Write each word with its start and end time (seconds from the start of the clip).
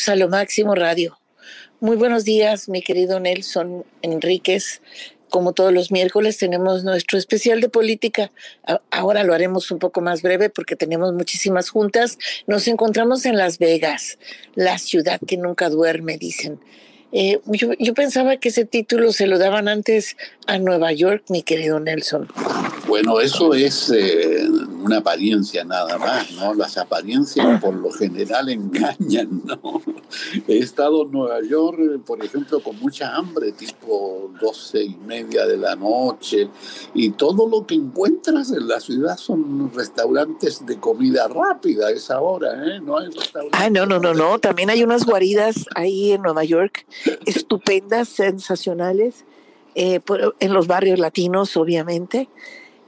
Bienvenidos 0.00 0.08
a 0.08 0.16
Lo 0.16 0.28
Máximo 0.30 0.74
Radio. 0.74 1.18
Muy 1.80 1.96
buenos 1.96 2.24
días, 2.24 2.70
mi 2.70 2.80
querido 2.80 3.20
Nelson 3.20 3.84
Enríquez. 4.00 4.80
Como 5.28 5.52
todos 5.52 5.74
los 5.74 5.92
miércoles 5.92 6.38
tenemos 6.38 6.84
nuestro 6.84 7.18
especial 7.18 7.60
de 7.60 7.68
política. 7.68 8.30
Ahora 8.90 9.24
lo 9.24 9.34
haremos 9.34 9.70
un 9.70 9.78
poco 9.78 10.00
más 10.00 10.22
breve 10.22 10.48
porque 10.48 10.74
tenemos 10.74 11.12
muchísimas 11.12 11.68
juntas. 11.68 12.16
Nos 12.46 12.66
encontramos 12.66 13.26
en 13.26 13.36
Las 13.36 13.58
Vegas, 13.58 14.18
la 14.54 14.78
ciudad 14.78 15.20
que 15.26 15.36
nunca 15.36 15.68
duerme, 15.68 16.16
dicen. 16.16 16.60
Eh, 17.12 17.40
yo, 17.46 17.94
pensaba 17.94 18.36
que 18.36 18.50
ese 18.50 18.64
título 18.64 19.12
se 19.12 19.26
lo 19.26 19.38
daban 19.38 19.68
antes 19.68 20.16
a 20.46 20.58
Nueva 20.58 20.92
York, 20.92 21.24
mi 21.28 21.42
querido 21.42 21.78
Nelson. 21.78 22.28
Bueno, 22.86 23.20
eso 23.20 23.52
es 23.52 23.90
eh, 23.90 24.39
una 24.82 24.98
apariencia 24.98 25.64
nada 25.64 25.98
más, 25.98 26.30
¿no? 26.32 26.54
Las 26.54 26.76
apariencias 26.76 27.60
por 27.60 27.74
lo 27.74 27.90
general 27.90 28.48
engañan, 28.48 29.42
¿no? 29.44 29.82
He 30.48 30.58
estado 30.58 31.02
en 31.02 31.12
Nueva 31.12 31.40
York, 31.42 31.78
por 32.04 32.24
ejemplo, 32.24 32.60
con 32.60 32.78
mucha 32.78 33.14
hambre, 33.14 33.52
tipo 33.52 34.30
doce 34.40 34.82
y 34.82 34.96
media 34.96 35.46
de 35.46 35.56
la 35.56 35.76
noche, 35.76 36.48
y 36.94 37.10
todo 37.10 37.48
lo 37.48 37.66
que 37.66 37.74
encuentras 37.74 38.50
en 38.52 38.68
la 38.68 38.80
ciudad 38.80 39.16
son 39.16 39.72
restaurantes 39.72 40.64
de 40.66 40.78
comida 40.78 41.28
rápida 41.28 41.88
a 41.88 41.90
esa 41.90 42.20
hora, 42.20 42.52
¿eh? 42.66 42.80
No 42.80 42.98
hay 42.98 43.08
restaurantes. 43.08 43.60
Ah, 43.60 43.70
no, 43.70 43.86
no, 43.86 43.98
no, 43.98 44.14
no. 44.14 44.38
También 44.38 44.70
hay 44.70 44.82
unas 44.82 45.04
guaridas 45.04 45.66
ahí 45.74 46.12
en 46.12 46.22
Nueva 46.22 46.44
York, 46.44 46.86
estupendas, 47.26 48.08
sensacionales, 48.08 49.24
eh, 49.74 50.00
en 50.40 50.52
los 50.52 50.66
barrios 50.66 50.98
latinos, 50.98 51.56
obviamente 51.56 52.28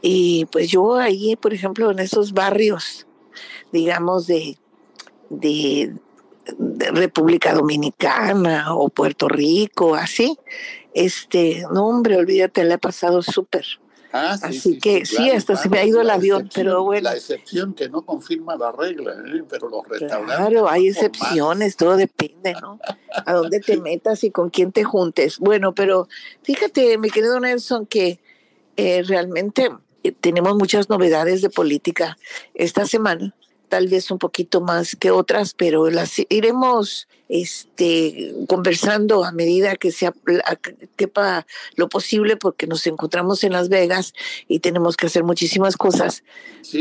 y 0.03 0.47
pues 0.47 0.69
yo 0.69 0.97
ahí, 0.97 1.36
por 1.36 1.55
ejemplo, 1.55 1.91
en 1.92 2.00
esos 2.00 2.33
barrios, 2.33 3.06
digamos, 3.70 4.27
de, 4.27 4.59
de, 5.31 5.94
República 6.92 7.55
Dominicana 7.55 8.75
o 8.75 8.89
Puerto 8.89 9.28
Rico, 9.28 9.94
así, 9.94 10.36
este, 10.92 11.64
no 11.72 11.86
hombre, 11.86 12.17
olvídate, 12.17 12.64
le 12.64 12.75
ha 12.75 12.78
pasado 12.78 13.22
súper. 13.22 13.64
Ah, 14.14 14.36
Así 14.42 14.78
que 14.78 15.06
sí, 15.06 15.31
hasta 15.31 15.56
se 15.56 15.70
me 15.70 15.78
ha 15.78 15.86
ido 15.86 16.03
el 16.03 16.11
avión, 16.11 16.50
pero 16.55 16.84
bueno. 16.84 17.09
La 17.09 17.16
excepción 17.16 17.72
que 17.72 17.89
no 17.89 18.03
confirma 18.03 18.56
la 18.56 18.70
regla, 18.70 19.12
¿eh? 19.12 19.42
pero 19.48 19.70
los 19.70 19.89
restaurantes. 19.89 20.37
Claro, 20.37 20.69
hay 20.69 20.89
excepciones, 20.89 21.77
todo 21.77 21.97
depende, 21.97 22.53
¿no? 22.61 22.78
A 23.25 23.33
dónde 23.33 23.61
te 23.61 23.77
metas 23.81 24.22
y 24.25 24.31
con 24.31 24.50
quién 24.50 24.70
te 24.70 24.84
juntes. 24.84 25.39
Bueno, 25.39 25.75
pero 25.75 26.09
fíjate, 26.42 26.98
mi 26.98 27.09
querido 27.09 27.41
Nelson, 27.41 27.87
que 27.87 28.20
eh, 28.77 29.03
realmente 29.03 29.70
tenemos 30.11 30.56
muchas 30.56 30.89
novedades 30.89 31.42
de 31.42 31.50
política 31.50 32.19
esta 32.55 32.86
semana, 32.86 33.34
tal 33.69 33.89
vez 33.89 34.11
un 34.11 34.19
poquito 34.19 34.61
más 34.61 34.97
que 34.97 35.11
otras, 35.11 35.55
pero 35.55 35.89
las 35.89 36.20
iremos 36.28 37.09
este, 37.31 38.34
conversando 38.47 39.25
a 39.25 39.33
medida 39.33 39.77
que 39.77 39.92
sea 39.92 40.12
quepa 40.97 41.47
lo 41.77 41.89
posible 41.89 42.36
porque 42.36 42.67
nos 42.67 42.86
encontramos 42.86 43.44
en 43.44 43.53
Las 43.53 43.70
Vegas 43.70 44.12
y 44.47 44.59
tenemos 44.59 44.98
que 44.98 45.06
hacer 45.06 45.25
muchísimas 45.25 45.78
cosas. 45.78 46.22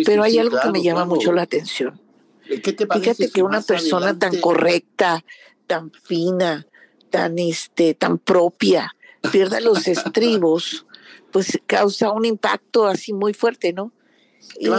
pero 0.06 0.23
hay 0.23 0.38
algo 0.38 0.59
que 0.59 0.69
me 0.72 0.83
llama 0.83 1.06
mucho 1.06 1.31
la 1.31 1.44
atención. 1.44 2.02
Fíjate 2.44 3.31
que 3.31 3.44
una 3.44 3.62
persona 3.62 4.19
tan 4.19 4.41
correcta, 4.41 5.23
tan 5.67 5.91
fina, 6.03 6.67
tan 7.09 7.40
este, 7.40 7.94
tan 7.94 8.17
propia, 8.17 8.94
pierda 9.31 9.62
los 9.62 9.88
estribos 9.88 10.85
pues 11.31 11.59
causa 11.66 12.12
un 12.12 12.25
impacto 12.25 12.86
así 12.86 13.14
muy 13.14 13.34
fuerte, 13.34 13.74
¿no? 13.74 13.92
y 14.59 14.69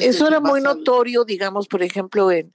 eso 0.00 0.26
era 0.26 0.40
muy 0.40 0.60
notorio, 0.60 1.24
digamos, 1.24 1.68
por 1.68 1.82
ejemplo, 1.82 2.30
en 2.30 2.52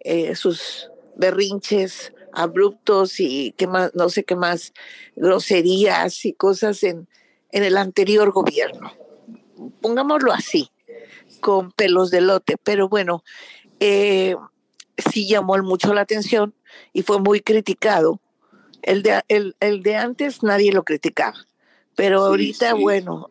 eh, 0.00 0.34
sus 0.34 0.90
berrinches 1.16 2.12
abruptos 2.32 3.20
y 3.20 3.52
qué 3.56 3.66
más, 3.66 3.94
no 3.94 4.08
sé 4.08 4.24
qué 4.24 4.36
más, 4.36 4.72
groserías 5.16 6.24
y 6.24 6.32
cosas 6.32 6.82
en, 6.82 7.08
en 7.52 7.64
el 7.64 7.76
anterior 7.76 8.30
gobierno. 8.32 8.92
Pongámoslo 9.80 10.32
así, 10.32 10.70
con 11.40 11.72
pelos 11.72 12.10
de 12.10 12.20
lote, 12.20 12.56
pero 12.62 12.88
bueno, 12.88 13.24
eh, 13.80 14.36
sí 15.10 15.28
llamó 15.28 15.56
mucho 15.58 15.92
la 15.92 16.02
atención 16.02 16.54
y 16.92 17.02
fue 17.02 17.18
muy 17.18 17.40
criticado. 17.40 18.20
El 18.82 19.02
de, 19.02 19.22
el, 19.28 19.56
el 19.60 19.82
de 19.82 19.96
antes 19.96 20.42
nadie 20.42 20.72
lo 20.72 20.84
criticaba. 20.84 21.46
Pero 22.00 22.24
ahorita, 22.24 22.72
bueno, 22.72 23.28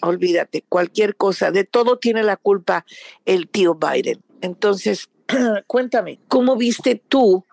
olvídate, 0.00 0.62
cualquier 0.68 1.16
cosa, 1.16 1.50
de 1.50 1.64
todo 1.64 1.98
tiene 1.98 2.22
la 2.22 2.36
culpa 2.36 2.86
el 3.24 3.48
tío 3.48 3.74
Biden. 3.74 4.22
Entonces, 4.40 5.10
cuéntame, 5.66 6.20
¿cómo 6.28 6.54
viste 6.54 7.02
tú 7.08 7.44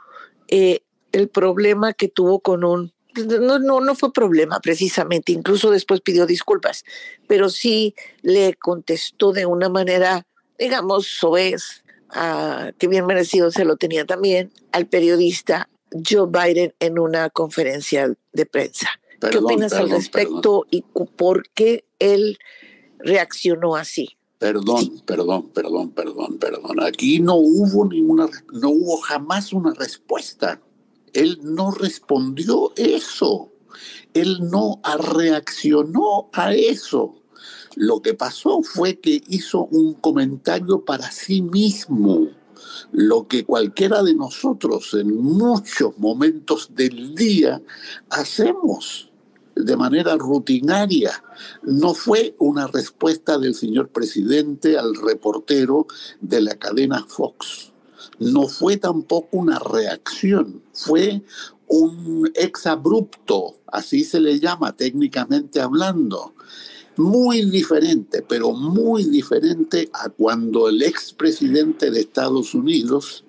eh, 0.50 0.82
el 1.14 1.30
problema 1.30 1.94
que 1.94 2.10
tuvo 2.10 2.42
con 2.42 2.64
un... 2.64 2.94
No, 3.28 3.58
no, 3.58 3.82
no 3.82 3.96
fue 3.96 4.14
problema 4.14 4.60
precisamente, 4.60 5.32
incluso 5.32 5.72
después 5.72 6.02
pidió 6.02 6.28
disculpas, 6.28 6.86
pero 7.28 7.50
sí 7.50 7.96
le 8.22 8.54
contestó 8.54 9.34
de 9.34 9.48
una 9.48 9.68
manera, 9.68 10.28
digamos, 10.60 11.08
soez, 11.08 11.84
que 12.78 12.88
bien 12.88 13.08
merecido 13.08 13.50
se 13.50 13.66
lo 13.66 13.78
tenía 13.78 14.06
también, 14.06 14.54
al 14.72 14.86
periodista 14.86 15.70
Joe 16.08 16.28
Biden 16.30 16.76
en 16.80 17.00
una 17.00 17.32
conferencia 17.32 18.14
de 18.32 18.46
prensa. 18.46 19.01
¿Qué 19.30 19.38
opinas 19.38 19.74
al 19.74 19.90
respecto 19.90 20.66
y 20.72 20.82
por 21.16 21.50
qué 21.50 21.86
él 22.00 22.38
reaccionó 23.00 23.76
así? 23.76 24.10
Perdón, 24.40 25.02
perdón, 25.06 25.50
perdón, 25.50 25.92
perdón, 25.92 26.38
perdón. 26.40 26.84
Aquí 26.84 27.20
no 27.20 27.36
hubo 27.36 27.86
ninguna, 27.86 28.28
no 28.52 28.70
hubo 28.70 28.98
jamás 28.98 29.54
una 29.54 29.74
respuesta. 29.74 30.60
Él 31.14 31.40
no 31.44 31.72
respondió 31.72 32.74
eso. 32.76 33.52
Él 34.14 34.40
no 34.50 34.82
reaccionó 34.98 36.30
a 36.34 36.54
eso. 36.56 37.16
Lo 37.76 38.02
que 38.02 38.16
pasó 38.16 38.64
fue 38.64 39.00
que 39.00 39.22
hizo 39.28 39.66
un 39.66 39.94
comentario 39.94 40.84
para 40.84 41.12
sí 41.12 41.42
mismo 41.42 42.30
lo 42.92 43.28
que 43.28 43.46
cualquiera 43.46 44.04
de 44.04 44.14
nosotros 44.14 44.94
en 44.94 45.16
muchos 45.16 45.98
momentos 45.98 46.70
del 46.74 47.16
día 47.16 47.62
hacemos 48.10 49.11
de 49.56 49.76
manera 49.76 50.16
rutinaria. 50.16 51.12
No 51.64 51.94
fue 51.94 52.36
una 52.40 52.68
respuesta 52.68 53.38
del 53.38 53.56
señor 53.56 53.90
presidente 53.90 54.78
al 54.78 54.96
reportero 54.96 55.88
de 56.20 56.42
la 56.42 56.56
cadena 56.56 57.06
Fox. 57.08 57.72
No 58.20 58.48
fue 58.48 58.78
tampoco 58.78 59.38
una 59.38 59.60
reacción, 59.60 60.62
fue 60.74 61.22
un 61.68 62.30
exabrupto, 62.36 63.56
así 63.68 64.04
se 64.04 64.20
le 64.20 64.40
llama 64.40 64.76
técnicamente 64.76 65.62
hablando. 65.62 66.34
Muy 66.98 67.50
diferente, 67.50 68.24
pero 68.28 68.52
muy 68.52 69.06
diferente 69.06 69.90
a 69.94 70.10
cuando 70.10 70.68
el 70.68 70.84
expresidente 70.84 71.90
de 71.90 72.02
Estados 72.02 72.54
Unidos 72.54 73.24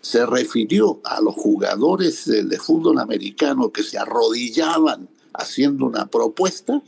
se 0.00 0.24
refirió 0.24 1.00
a 1.04 1.20
los 1.20 1.34
jugadores 1.34 2.24
de 2.26 2.58
fútbol 2.58 3.00
americano 3.00 3.70
que 3.70 3.82
se 3.82 3.98
arrodillaban 3.98 5.08
haciendo 5.38 5.86
una 5.86 6.06
propuesta 6.06 6.82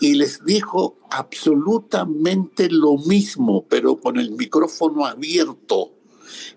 y 0.00 0.14
les 0.14 0.44
dijo 0.44 0.98
absolutamente 1.10 2.68
lo 2.68 2.98
mismo, 2.98 3.64
pero 3.68 3.96
con 3.96 4.18
el 4.18 4.32
micrófono 4.32 5.06
abierto. 5.06 5.92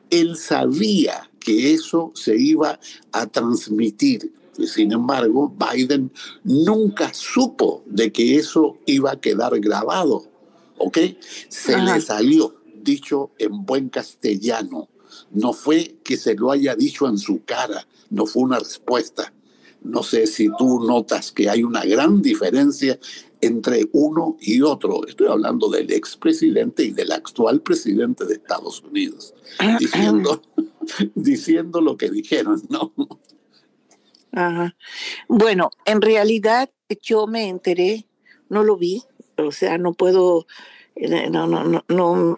Él 0.09 0.35
sabía 0.35 1.29
que 1.39 1.73
eso 1.73 2.11
se 2.15 2.35
iba 2.37 2.79
a 3.11 3.27
transmitir. 3.27 4.33
Sin 4.65 4.91
embargo, 4.91 5.53
Biden 5.55 6.11
nunca 6.43 7.13
supo 7.13 7.83
de 7.85 8.11
que 8.11 8.37
eso 8.37 8.77
iba 8.85 9.11
a 9.11 9.19
quedar 9.21 9.59
grabado. 9.59 10.25
¿Ok? 10.77 10.97
Se 11.49 11.77
le 11.77 12.01
salió, 12.01 12.55
dicho 12.81 13.31
en 13.37 13.65
buen 13.65 13.89
castellano. 13.89 14.89
No 15.31 15.53
fue 15.53 15.97
que 16.03 16.17
se 16.17 16.35
lo 16.35 16.51
haya 16.51 16.75
dicho 16.75 17.07
en 17.07 17.17
su 17.17 17.43
cara, 17.45 17.87
no 18.09 18.25
fue 18.25 18.43
una 18.43 18.59
respuesta. 18.59 19.33
No 19.85 20.03
sé 20.03 20.27
si 20.27 20.49
tú 20.57 20.83
notas 20.83 21.31
que 21.31 21.49
hay 21.49 21.63
una 21.63 21.85
gran 21.85 22.21
diferencia 22.21 22.99
entre 23.41 23.87
uno 23.93 24.37
y 24.39 24.61
otro. 24.61 25.05
Estoy 25.07 25.27
hablando 25.27 25.69
del 25.69 25.91
expresidente 25.91 26.83
y 26.83 26.91
del 26.91 27.11
actual 27.11 27.61
presidente 27.61 28.25
de 28.25 28.35
Estados 28.35 28.81
Unidos, 28.81 29.33
diciendo, 29.79 30.41
diciendo 31.15 31.81
lo 31.81 31.97
que 31.97 32.09
dijeron, 32.09 32.61
¿no? 32.69 32.93
Bueno, 35.27 35.71
en 35.85 36.01
realidad 36.01 36.69
yo 37.01 37.27
me 37.27 37.47
enteré, 37.47 38.05
no 38.49 38.63
lo 38.63 38.77
vi, 38.77 39.03
o 39.37 39.51
sea, 39.51 39.77
no 39.77 39.93
puedo, 39.93 40.45
eh, 40.95 41.29
no, 41.29 41.47
no, 41.47 41.63
no, 41.63 41.85
no, 41.87 42.37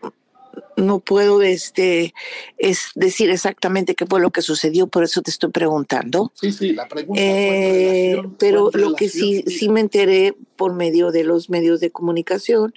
no 0.75 0.99
puedo 0.99 1.41
este, 1.41 2.13
es 2.57 2.91
decir 2.95 3.29
exactamente 3.29 3.95
qué 3.95 4.05
fue 4.05 4.19
lo 4.19 4.31
que 4.31 4.41
sucedió, 4.41 4.87
por 4.87 5.03
eso 5.03 5.21
te 5.21 5.31
estoy 5.31 5.51
preguntando. 5.51 6.31
Sí, 6.35 6.51
sí, 6.51 6.73
la 6.73 6.87
pregunta. 6.87 7.21
Eh, 7.21 8.21
pero 8.37 8.69
lo 8.73 8.93
que 8.95 9.09
sí, 9.09 9.43
sí 9.47 9.69
me 9.69 9.79
enteré 9.79 10.35
por 10.55 10.73
medio 10.73 11.11
de 11.11 11.23
los 11.23 11.49
medios 11.49 11.79
de 11.79 11.91
comunicación, 11.91 12.73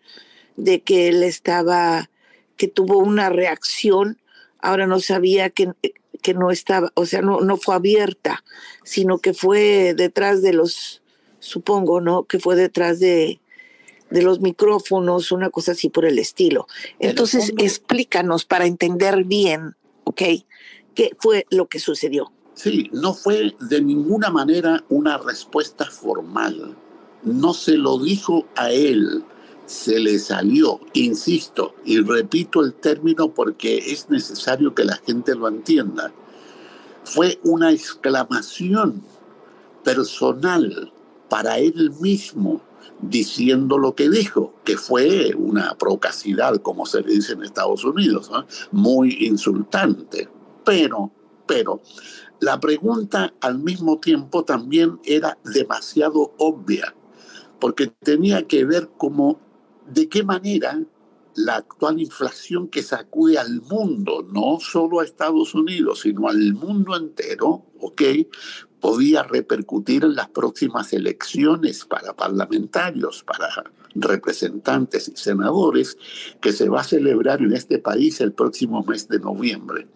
de 0.56 0.81
que 0.81 1.09
él 1.09 1.23
estaba, 1.23 2.11
que 2.56 2.69
tuvo 2.69 2.99
una 2.99 3.31
reacción, 3.31 4.19
ahora 4.61 4.87
no 4.87 5.00
sabía 5.00 5.50
que, 5.50 5.73
que 6.23 6.35
no 6.35 6.50
estaba, 6.50 6.93
o 6.94 7.06
sea, 7.06 7.23
no, 7.23 7.41
no 7.41 7.56
fue 7.56 7.75
abierta, 7.75 8.44
sino 8.85 9.19
que 9.19 9.35
fue 9.35 9.94
detrás 9.94 10.43
de 10.43 10.53
los, 10.53 11.03
supongo, 11.38 12.00
¿no? 12.00 12.25
Que 12.25 12.38
fue 12.38 12.56
detrás 12.56 13.00
de, 13.00 13.41
de 14.10 14.22
los 14.22 14.40
micrófonos, 14.40 15.32
una 15.32 15.50
cosa 15.50 15.72
así 15.72 15.88
por 15.88 16.04
el 16.04 16.18
estilo. 16.18 16.66
Entonces, 16.98 17.52
explícanos 17.58 18.44
para 18.44 18.66
entender 18.66 19.24
bien, 19.24 19.76
¿ok? 20.04 20.22
¿Qué 20.94 21.16
fue 21.18 21.46
lo 21.50 21.68
que 21.68 21.78
sucedió? 21.78 22.32
Sí, 22.54 22.90
no 22.92 23.14
fue 23.14 23.54
de 23.60 23.80
ninguna 23.80 24.30
manera 24.30 24.84
una 24.88 25.18
respuesta 25.18 25.86
formal. 25.86 26.76
No 27.22 27.54
se 27.54 27.76
lo 27.76 27.98
dijo 27.98 28.46
a 28.56 28.70
él, 28.70 29.24
se 29.66 30.00
le 30.00 30.18
salió, 30.18 30.80
insisto, 30.94 31.74
y 31.84 32.00
repito 32.00 32.62
el 32.62 32.74
término 32.74 33.32
porque 33.32 33.78
es 33.78 34.10
necesario 34.10 34.74
que 34.74 34.84
la 34.84 34.96
gente 34.96 35.34
lo 35.34 35.48
entienda. 35.48 36.12
Fue 37.04 37.38
una 37.44 37.70
exclamación 37.70 39.02
personal 39.84 40.92
para 41.31 41.59
él 41.59 41.93
mismo 42.00 42.61
diciendo 43.00 43.79
lo 43.79 43.94
que 43.94 44.11
dijo, 44.11 44.55
que 44.65 44.77
fue 44.77 45.32
una 45.35 45.75
procacidad, 45.79 46.56
como 46.56 46.85
se 46.85 47.00
le 47.00 47.15
dice 47.15 47.32
en 47.32 47.44
Estados 47.44 47.85
Unidos, 47.85 48.31
muy 48.73 49.17
insultante. 49.21 50.29
Pero, 50.65 51.11
pero, 51.47 51.81
la 52.41 52.61
pregunta 52.61 53.32
al 53.41 53.59
mismo 53.59 53.99
tiempo 54.00 54.44
también 54.44 55.00
era 55.05 55.38
demasiado 55.44 56.35
obvia, 56.38 56.94
porque 57.59 57.87
tenía 57.87 58.47
que 58.47 58.65
ver 58.65 58.91
como 58.99 59.41
de 59.87 60.09
qué 60.09 60.23
manera 60.23 60.79
la 61.35 61.56
actual 61.56 62.00
inflación 62.00 62.69
que 62.69 62.82
sacude 62.82 63.38
al 63.38 63.62
mundo, 63.62 64.27
no 64.31 64.59
solo 64.61 65.00
a 65.00 65.05
Estados 65.05 65.55
Unidos, 65.55 66.00
sino 66.00 66.29
al 66.29 66.55
mundo 66.55 66.97
entero, 66.97 67.67
¿ok? 67.79 68.03
Podía 68.81 69.23
repercutir 69.23 70.05
en 70.05 70.15
las 70.15 70.29
próximas 70.29 70.93
elecciones 70.93 71.85
para 71.85 72.15
parlamentarios, 72.15 73.23
para 73.25 73.49
representantes 73.94 75.09
y 75.09 75.17
senadores, 75.17 75.99
que 76.41 76.53
se 76.53 76.69
va 76.69 76.81
a 76.81 76.85
celebrar 76.85 77.41
en 77.43 77.53
este 77.53 77.79
país 77.79 78.21
el 78.21 78.32
próximo 78.32 78.82
mes 78.82 79.09
de 79.09 79.19
noviembre. 79.19 79.87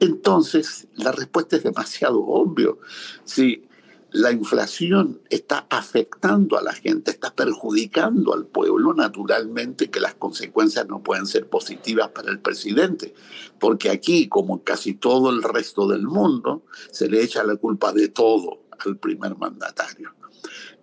Entonces, 0.00 0.88
la 0.96 1.12
respuesta 1.12 1.56
es 1.56 1.62
demasiado 1.62 2.20
obvio. 2.24 2.78
Si 3.24 3.64
la 4.12 4.32
inflación 4.32 5.20
está 5.30 5.66
afectando 5.70 6.58
a 6.58 6.62
la 6.62 6.72
gente, 6.72 7.10
está 7.10 7.34
perjudicando 7.34 8.34
al 8.34 8.46
pueblo, 8.46 8.92
naturalmente 8.94 9.90
que 9.90 10.00
las 10.00 10.14
consecuencias 10.14 10.88
no 10.88 11.02
pueden 11.02 11.26
ser 11.26 11.48
positivas 11.48 12.08
para 12.08 12.30
el 12.30 12.40
presidente, 12.40 13.14
porque 13.58 13.90
aquí, 13.90 14.28
como 14.28 14.62
casi 14.64 14.94
todo 14.94 15.30
el 15.30 15.42
resto 15.42 15.86
del 15.86 16.06
mundo, 16.06 16.64
se 16.90 17.08
le 17.08 17.22
echa 17.22 17.44
la 17.44 17.56
culpa 17.56 17.92
de 17.92 18.08
todo 18.08 18.64
al 18.84 18.96
primer 18.96 19.36
mandatario. 19.36 20.14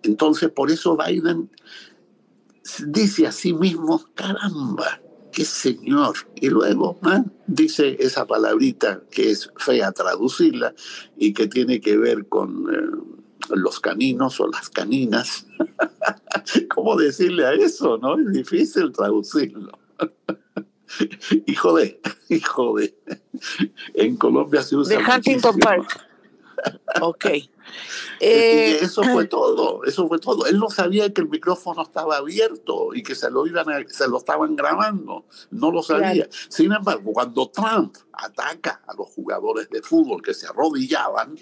Entonces, 0.02 0.50
por 0.50 0.70
eso 0.70 0.96
Biden 0.96 1.50
dice 2.86 3.26
a 3.26 3.32
sí 3.32 3.52
mismo, 3.52 4.04
caramba, 4.14 5.00
qué 5.38 5.44
señor. 5.44 6.16
Y 6.34 6.48
luego 6.48 6.98
dice 7.46 7.96
esa 8.00 8.26
palabrita 8.26 9.02
que 9.08 9.30
es 9.30 9.48
fea 9.56 9.92
traducirla 9.92 10.74
y 11.16 11.32
que 11.32 11.46
tiene 11.46 11.80
que 11.80 11.96
ver 11.96 12.26
con 12.26 12.66
eh, 12.74 13.54
los 13.54 13.78
caninos 13.78 14.40
o 14.40 14.48
las 14.48 14.68
caninas. 14.68 15.46
¿Cómo 16.74 16.96
decirle 16.96 17.46
a 17.46 17.52
eso? 17.52 17.98
¿No? 17.98 18.18
Es 18.18 18.32
difícil 18.32 18.90
traducirlo. 18.90 19.78
hijo 21.46 21.76
de, 21.76 22.00
hijo 22.30 22.76
de. 22.76 22.98
En 23.94 24.16
Colombia 24.16 24.62
se 24.62 24.74
usa. 24.74 24.98
De 24.98 25.04
Huntington 25.04 25.56
Park. 25.60 26.07
Ok. 27.00 27.26
Eh, 28.20 28.78
eso 28.80 29.02
fue 29.02 29.26
todo, 29.28 29.84
eso 29.84 30.08
fue 30.08 30.18
todo. 30.18 30.46
Él 30.46 30.58
no 30.58 30.70
sabía 30.70 31.12
que 31.12 31.20
el 31.20 31.28
micrófono 31.28 31.82
estaba 31.82 32.16
abierto 32.16 32.94
y 32.94 33.02
que 33.02 33.14
se 33.14 33.30
lo, 33.30 33.46
iban 33.46 33.66
se 33.88 34.08
lo 34.08 34.16
estaban 34.16 34.56
grabando, 34.56 35.26
no 35.50 35.70
lo 35.70 35.82
sabía. 35.82 36.26
Sin 36.48 36.72
embargo, 36.72 37.12
cuando 37.12 37.48
Trump 37.50 37.94
ataca 38.12 38.80
a 38.86 38.94
los 38.94 39.08
jugadores 39.08 39.68
de 39.70 39.82
fútbol 39.82 40.22
que 40.22 40.34
se 40.34 40.46
arrodillaban, 40.46 41.36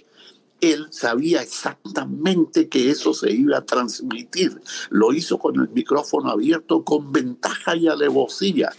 él 0.61 0.89
sabía 0.91 1.43
exactamente 1.43 2.69
que 2.69 2.91
eso 2.91 3.13
se 3.13 3.31
iba 3.31 3.59
a 3.59 3.65
transmitir. 3.65 4.61
Lo 4.91 5.13
hizo 5.13 5.39
con 5.39 5.61
el 5.61 5.69
micrófono 5.69 6.31
abierto 6.31 6.85
con 6.85 7.13
ventaja 7.13 7.77
y 7.77 7.89
alevosía. 7.89 8.73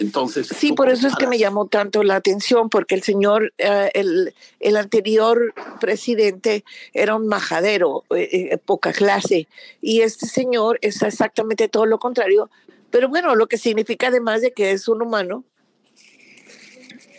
Entonces, 0.00 0.48
sí, 0.48 0.72
por 0.72 0.88
eso 0.88 1.06
es 1.06 1.14
que 1.14 1.26
me 1.26 1.38
llamó 1.38 1.66
tanto 1.66 2.02
la 2.02 2.16
atención, 2.16 2.70
porque 2.70 2.94
el 2.94 3.02
señor, 3.02 3.52
eh, 3.58 3.90
el, 3.92 4.34
el, 4.58 4.76
anterior 4.76 5.52
presidente 5.78 6.64
era 6.94 7.14
un 7.14 7.26
majadero, 7.26 8.04
eh, 8.16 8.48
eh, 8.50 8.58
poca 8.58 8.94
clase, 8.94 9.46
y 9.82 10.00
este 10.00 10.26
señor 10.26 10.78
es 10.80 11.02
exactamente 11.02 11.68
todo 11.68 11.84
lo 11.84 11.98
contrario, 11.98 12.50
pero 12.90 13.10
bueno, 13.10 13.34
lo 13.36 13.46
que 13.46 13.58
significa 13.58 14.08
además 14.08 14.40
de 14.40 14.52
que 14.52 14.72
es 14.72 14.88
un 14.88 15.02
humano, 15.02 15.44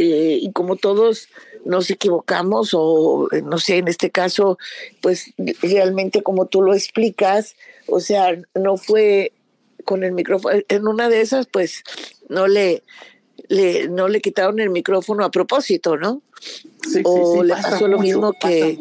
y 0.03 0.51
como 0.53 0.77
todos 0.77 1.27
nos 1.63 1.91
equivocamos, 1.91 2.71
o 2.73 3.29
no 3.43 3.59
sé, 3.59 3.77
en 3.77 3.87
este 3.87 4.09
caso, 4.09 4.57
pues 4.99 5.31
realmente 5.61 6.23
como 6.23 6.47
tú 6.47 6.63
lo 6.63 6.73
explicas, 6.73 7.55
o 7.87 7.99
sea, 7.99 8.35
no 8.55 8.77
fue 8.77 9.31
con 9.83 10.03
el 10.03 10.11
micrófono, 10.11 10.59
en 10.67 10.87
una 10.87 11.09
de 11.09 11.21
esas, 11.21 11.47
pues 11.47 11.83
no 12.29 12.47
le, 12.47 12.83
le, 13.47 13.87
no 13.87 14.07
le 14.07 14.21
quitaron 14.21 14.59
el 14.59 14.69
micrófono 14.69 15.23
a 15.23 15.31
propósito, 15.31 15.97
¿no? 15.97 16.21
o 17.03 17.43
le 17.43 17.53
pasó 17.53 17.87
lo 17.87 17.99
mismo 17.99 18.33
que, 18.33 18.77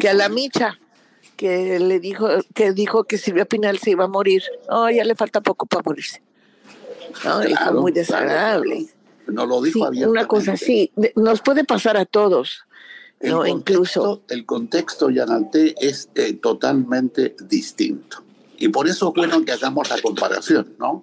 que 0.00 0.08
a 0.08 0.14
la 0.14 0.28
Micha, 0.28 0.78
que 1.36 1.78
le 1.78 1.98
dijo 2.00 2.28
que 2.54 2.72
dijo 2.72 3.04
que 3.04 3.18
Silvia 3.18 3.44
Pinal 3.44 3.78
se 3.78 3.90
iba 3.90 4.04
a 4.04 4.08
morir. 4.08 4.42
Oh, 4.68 4.88
ya 4.90 5.04
le 5.04 5.14
falta 5.14 5.40
poco 5.40 5.66
para 5.66 5.82
morirse. 5.84 6.22
No, 7.24 7.40
fue 7.42 7.72
muy 7.72 7.92
desagradable. 7.92 8.86
No 9.26 9.46
lo 9.46 9.62
dijo 9.62 9.88
Una 10.06 10.26
cosa 10.26 10.52
así, 10.52 10.92
nos 11.16 11.40
puede 11.40 11.64
pasar 11.64 11.96
a 11.96 12.04
todos. 12.04 12.64
El 13.20 13.32
no, 13.32 13.38
contexto, 13.38 13.58
incluso. 13.58 14.22
El 14.28 14.46
contexto, 14.46 15.10
Yanalté, 15.10 15.74
es 15.80 16.08
eh, 16.14 16.32
totalmente 16.34 17.36
distinto. 17.42 18.24
Y 18.60 18.68
por 18.68 18.86
eso 18.86 19.08
es 19.08 19.14
bueno 19.14 19.44
que 19.44 19.52
hagamos 19.52 19.88
la 19.88 20.00
comparación, 20.00 20.74
¿no? 20.78 21.00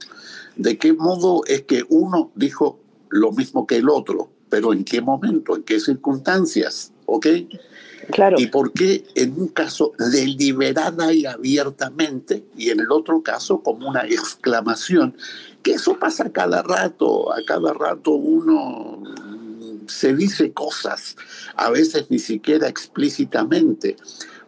De 0.56 0.78
qué 0.78 0.94
modo 0.94 1.42
es 1.48 1.64
que 1.64 1.84
uno 1.90 2.32
dijo 2.36 2.80
lo 3.10 3.32
mismo 3.32 3.66
que 3.66 3.78
el 3.78 3.90
otro, 3.90 4.30
pero 4.48 4.74
en 4.74 4.86
qué 4.86 5.02
momento, 5.02 5.56
en 5.56 5.64
qué 5.64 5.80
circunstancias, 5.80 6.94
¿ok? 7.08 7.28
Claro. 8.12 8.40
Y 8.40 8.46
por 8.48 8.72
qué 8.74 9.04
en 9.16 9.34
un 9.42 9.48
caso 9.48 9.92
deliberada 9.98 11.12
y 11.12 11.26
abiertamente 11.26 12.46
y 12.56 12.70
en 12.70 12.80
el 12.80 12.92
otro 12.92 13.24
caso 13.24 13.62
como 13.64 13.90
una 13.90 14.06
exclamación, 14.06 15.18
que 15.64 15.72
eso 15.72 15.98
pasa 15.98 16.26
a 16.26 16.32
cada 16.32 16.62
rato, 16.62 17.34
a 17.34 17.44
cada 17.44 17.74
rato 17.74 18.12
uno 18.12 19.02
se 19.88 20.14
dice 20.14 20.54
cosas, 20.54 21.16
a 21.56 21.72
veces 21.72 22.06
ni 22.10 22.20
siquiera 22.20 22.68
explícitamente 22.68 23.96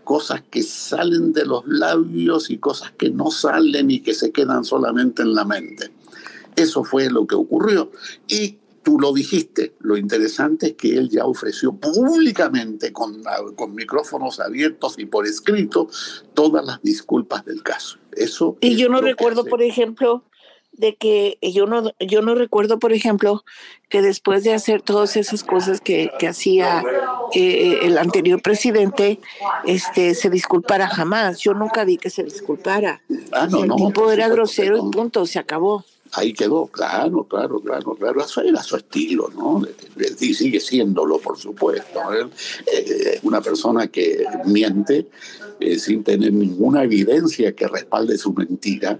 cosas 0.10 0.42
que 0.50 0.64
salen 0.64 1.34
de 1.34 1.46
los 1.46 1.68
labios 1.68 2.50
y 2.50 2.58
cosas 2.58 2.92
que 2.98 3.12
no 3.12 3.30
salen 3.30 3.92
y 3.92 4.00
que 4.00 4.16
se 4.16 4.32
quedan 4.32 4.64
solamente 4.64 5.22
en 5.22 5.36
la 5.36 5.46
mente. 5.46 5.92
Eso 6.56 6.84
fue 6.84 7.12
lo 7.12 7.28
que 7.28 7.36
ocurrió. 7.36 7.92
Y 8.28 8.58
tú 8.82 9.00
lo 9.00 9.14
dijiste, 9.14 9.76
lo 9.82 9.98
interesante 9.98 10.70
es 10.70 10.74
que 10.74 10.98
él 10.98 11.10
ya 11.10 11.26
ofreció 11.26 11.74
públicamente, 11.74 12.92
con, 12.92 13.22
con 13.56 13.76
micrófonos 13.76 14.40
abiertos 14.40 14.96
y 14.98 15.06
por 15.06 15.28
escrito, 15.28 15.88
todas 16.34 16.66
las 16.66 16.82
disculpas 16.82 17.46
del 17.46 17.62
caso. 17.62 18.00
Eso 18.12 18.58
y 18.62 18.78
yo 18.78 18.90
no 18.90 19.02
recuerdo, 19.02 19.46
por 19.46 19.62
ejemplo, 19.62 20.24
de 20.80 20.96
que 20.96 21.38
yo 21.42 21.66
no, 21.66 21.92
yo 22.00 22.22
no 22.22 22.36
recuerdo, 22.36 22.80
por 22.80 22.94
ejemplo, 22.94 23.44
que 23.90 24.02
después 24.02 24.46
de 24.46 24.54
hacer 24.54 24.82
todas 24.82 25.18
esas 25.18 25.44
cosas 25.44 25.82
que, 25.82 26.10
que 26.18 26.28
hacía 26.28 26.84
eh, 27.34 27.80
el 27.82 27.98
anterior 27.98 28.42
presidente, 28.42 29.20
este, 29.66 30.16
se 30.16 30.30
disculpara 30.30 30.88
jamás. 30.88 31.40
Yo 31.40 31.54
nunca 31.54 31.84
vi 31.84 31.98
que 31.98 32.10
se 32.10 32.24
disculpara. 32.24 33.02
Ah, 33.34 33.48
no, 33.52 33.66
el 33.66 33.76
tipo 33.76 34.10
era 34.10 34.30
grosero 34.30 34.78
y 34.78 34.90
punto, 34.90 35.26
se 35.26 35.38
acabó. 35.38 35.84
Ahí 36.14 36.32
quedó, 36.34 36.68
claro, 36.68 37.26
claro, 37.26 37.60
claro, 37.60 37.96
claro. 37.96 38.24
Eso 38.24 38.42
era 38.42 38.64
su 38.64 38.78
estilo, 38.78 39.30
¿no? 39.36 39.62
Y 40.20 40.34
sigue 40.34 40.62
siéndolo, 40.62 41.20
por 41.20 41.38
supuesto. 41.38 42.00
Es 42.66 43.20
una 43.22 43.42
persona 43.42 43.88
que 43.88 44.24
miente 44.46 45.08
eh, 45.60 45.78
sin 45.78 46.06
tener 46.06 46.32
ninguna 46.32 46.84
evidencia 46.84 47.54
que 47.54 47.68
respalde 47.68 48.18
su 48.18 48.34
mentira 48.34 48.98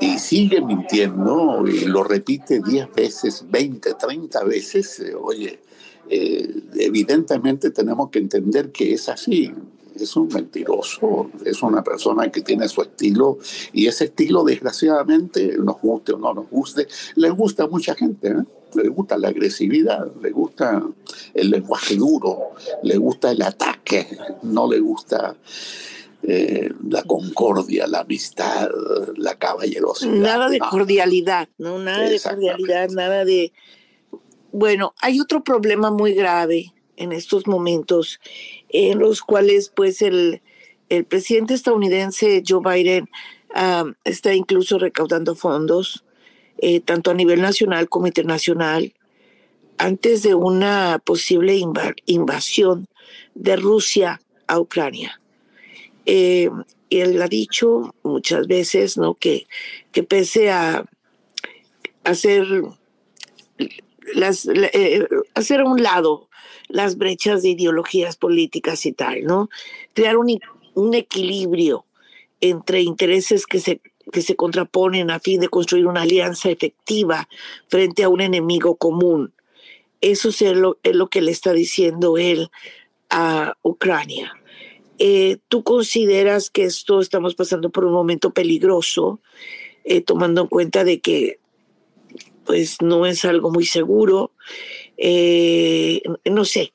y 0.00 0.18
sigue 0.18 0.60
mintiendo 0.60 1.64
y 1.66 1.84
lo 1.84 2.02
repite 2.02 2.60
10 2.60 2.92
veces, 2.94 3.44
20, 3.48 3.94
30 3.94 4.44
veces, 4.44 5.00
eh, 5.00 5.14
oye, 5.14 5.60
eh, 6.08 6.62
evidentemente 6.76 7.70
tenemos 7.70 8.10
que 8.10 8.18
entender 8.18 8.70
que 8.70 8.94
es 8.94 9.08
así. 9.08 9.52
Es 9.94 10.16
un 10.16 10.26
mentiroso, 10.26 11.30
es 11.44 11.62
una 11.62 11.84
persona 11.84 12.28
que 12.28 12.40
tiene 12.40 12.68
su 12.68 12.82
estilo 12.82 13.38
y 13.72 13.86
ese 13.86 14.06
estilo, 14.06 14.42
desgraciadamente, 14.42 15.56
nos 15.58 15.80
guste 15.80 16.12
o 16.12 16.18
no 16.18 16.34
nos 16.34 16.50
guste, 16.50 16.88
le 17.14 17.30
gusta 17.30 17.64
a 17.64 17.68
mucha 17.68 17.94
gente. 17.94 18.28
¿eh? 18.28 18.44
le 18.74 18.88
gusta 18.88 19.16
la 19.16 19.28
agresividad, 19.28 20.10
le 20.20 20.30
gusta 20.30 20.82
el 21.32 21.50
lenguaje 21.50 21.96
duro, 21.96 22.50
le 22.82 22.96
gusta 22.96 23.30
el 23.30 23.42
ataque, 23.42 24.06
no 24.42 24.68
le 24.68 24.80
gusta 24.80 25.36
eh, 26.26 26.70
la 26.88 27.02
concordia, 27.02 27.86
la 27.86 28.00
amistad, 28.00 28.68
la 29.16 29.36
caballerosidad. 29.36 30.12
Nada 30.12 30.48
de 30.48 30.58
cordialidad, 30.58 31.48
¿no? 31.58 31.78
Nada 31.78 32.08
de 32.08 32.20
cordialidad, 32.20 32.88
nada 32.90 33.24
de... 33.24 33.52
Bueno, 34.52 34.94
hay 35.02 35.20
otro 35.20 35.44
problema 35.44 35.90
muy 35.90 36.14
grave 36.14 36.72
en 36.96 37.12
estos 37.12 37.46
momentos 37.46 38.20
en 38.68 39.00
los 39.00 39.20
cuales 39.20 39.70
pues 39.74 40.00
el, 40.00 40.42
el 40.88 41.04
presidente 41.04 41.54
estadounidense 41.54 42.42
Joe 42.46 42.60
Biden 42.62 43.08
está 44.04 44.34
incluso 44.34 44.78
recaudando 44.78 45.34
fondos, 45.34 46.04
eh, 46.58 46.80
tanto 46.80 47.10
a 47.10 47.14
nivel 47.14 47.40
nacional 47.40 47.88
como 47.88 48.06
internacional, 48.06 48.94
antes 49.78 50.22
de 50.22 50.34
una 50.34 51.00
posible 51.04 51.60
invasión 52.06 52.88
de 53.34 53.56
Rusia 53.56 54.20
a 54.46 54.58
Ucrania. 54.58 55.20
Eh, 56.06 56.50
él 56.90 57.20
ha 57.20 57.28
dicho 57.28 57.94
muchas 58.02 58.46
veces 58.46 58.96
¿no? 58.96 59.14
que, 59.14 59.46
que 59.92 60.02
pese 60.02 60.50
a 60.50 60.84
hacer, 62.04 62.46
las, 64.14 64.46
eh, 64.46 65.06
hacer 65.34 65.60
a 65.60 65.64
un 65.64 65.82
lado 65.82 66.28
las 66.68 66.96
brechas 66.96 67.42
de 67.42 67.50
ideologías 67.50 68.16
políticas 68.16 68.86
y 68.86 68.92
tal, 68.92 69.24
¿no? 69.24 69.48
Crear 69.92 70.16
un, 70.16 70.40
un 70.74 70.94
equilibrio 70.94 71.84
entre 72.40 72.82
intereses 72.82 73.46
que 73.46 73.60
se, 73.60 73.80
que 74.12 74.22
se 74.22 74.36
contraponen 74.36 75.10
a 75.10 75.20
fin 75.20 75.40
de 75.40 75.48
construir 75.48 75.86
una 75.86 76.02
alianza 76.02 76.50
efectiva 76.50 77.28
frente 77.68 78.02
a 78.02 78.08
un 78.08 78.20
enemigo 78.20 78.76
común. 78.76 79.32
Eso 80.00 80.28
es 80.28 80.42
lo, 80.42 80.78
es 80.82 80.94
lo 80.94 81.08
que 81.08 81.22
le 81.22 81.30
está 81.30 81.52
diciendo 81.52 82.18
él 82.18 82.50
a 83.08 83.54
Ucrania. 83.62 84.34
Eh, 84.98 85.38
¿Tú 85.48 85.62
consideras 85.62 86.50
que 86.50 86.64
esto 86.64 87.00
estamos 87.00 87.34
pasando 87.34 87.70
por 87.70 87.84
un 87.84 87.92
momento 87.92 88.30
peligroso, 88.30 89.20
eh, 89.84 90.00
tomando 90.00 90.42
en 90.42 90.48
cuenta 90.48 90.84
de 90.84 91.00
que 91.00 91.38
pues 92.44 92.80
no 92.82 93.06
es 93.06 93.24
algo 93.24 93.50
muy 93.50 93.66
seguro? 93.66 94.32
Eh, 94.96 96.02
no 96.24 96.44
sé, 96.44 96.72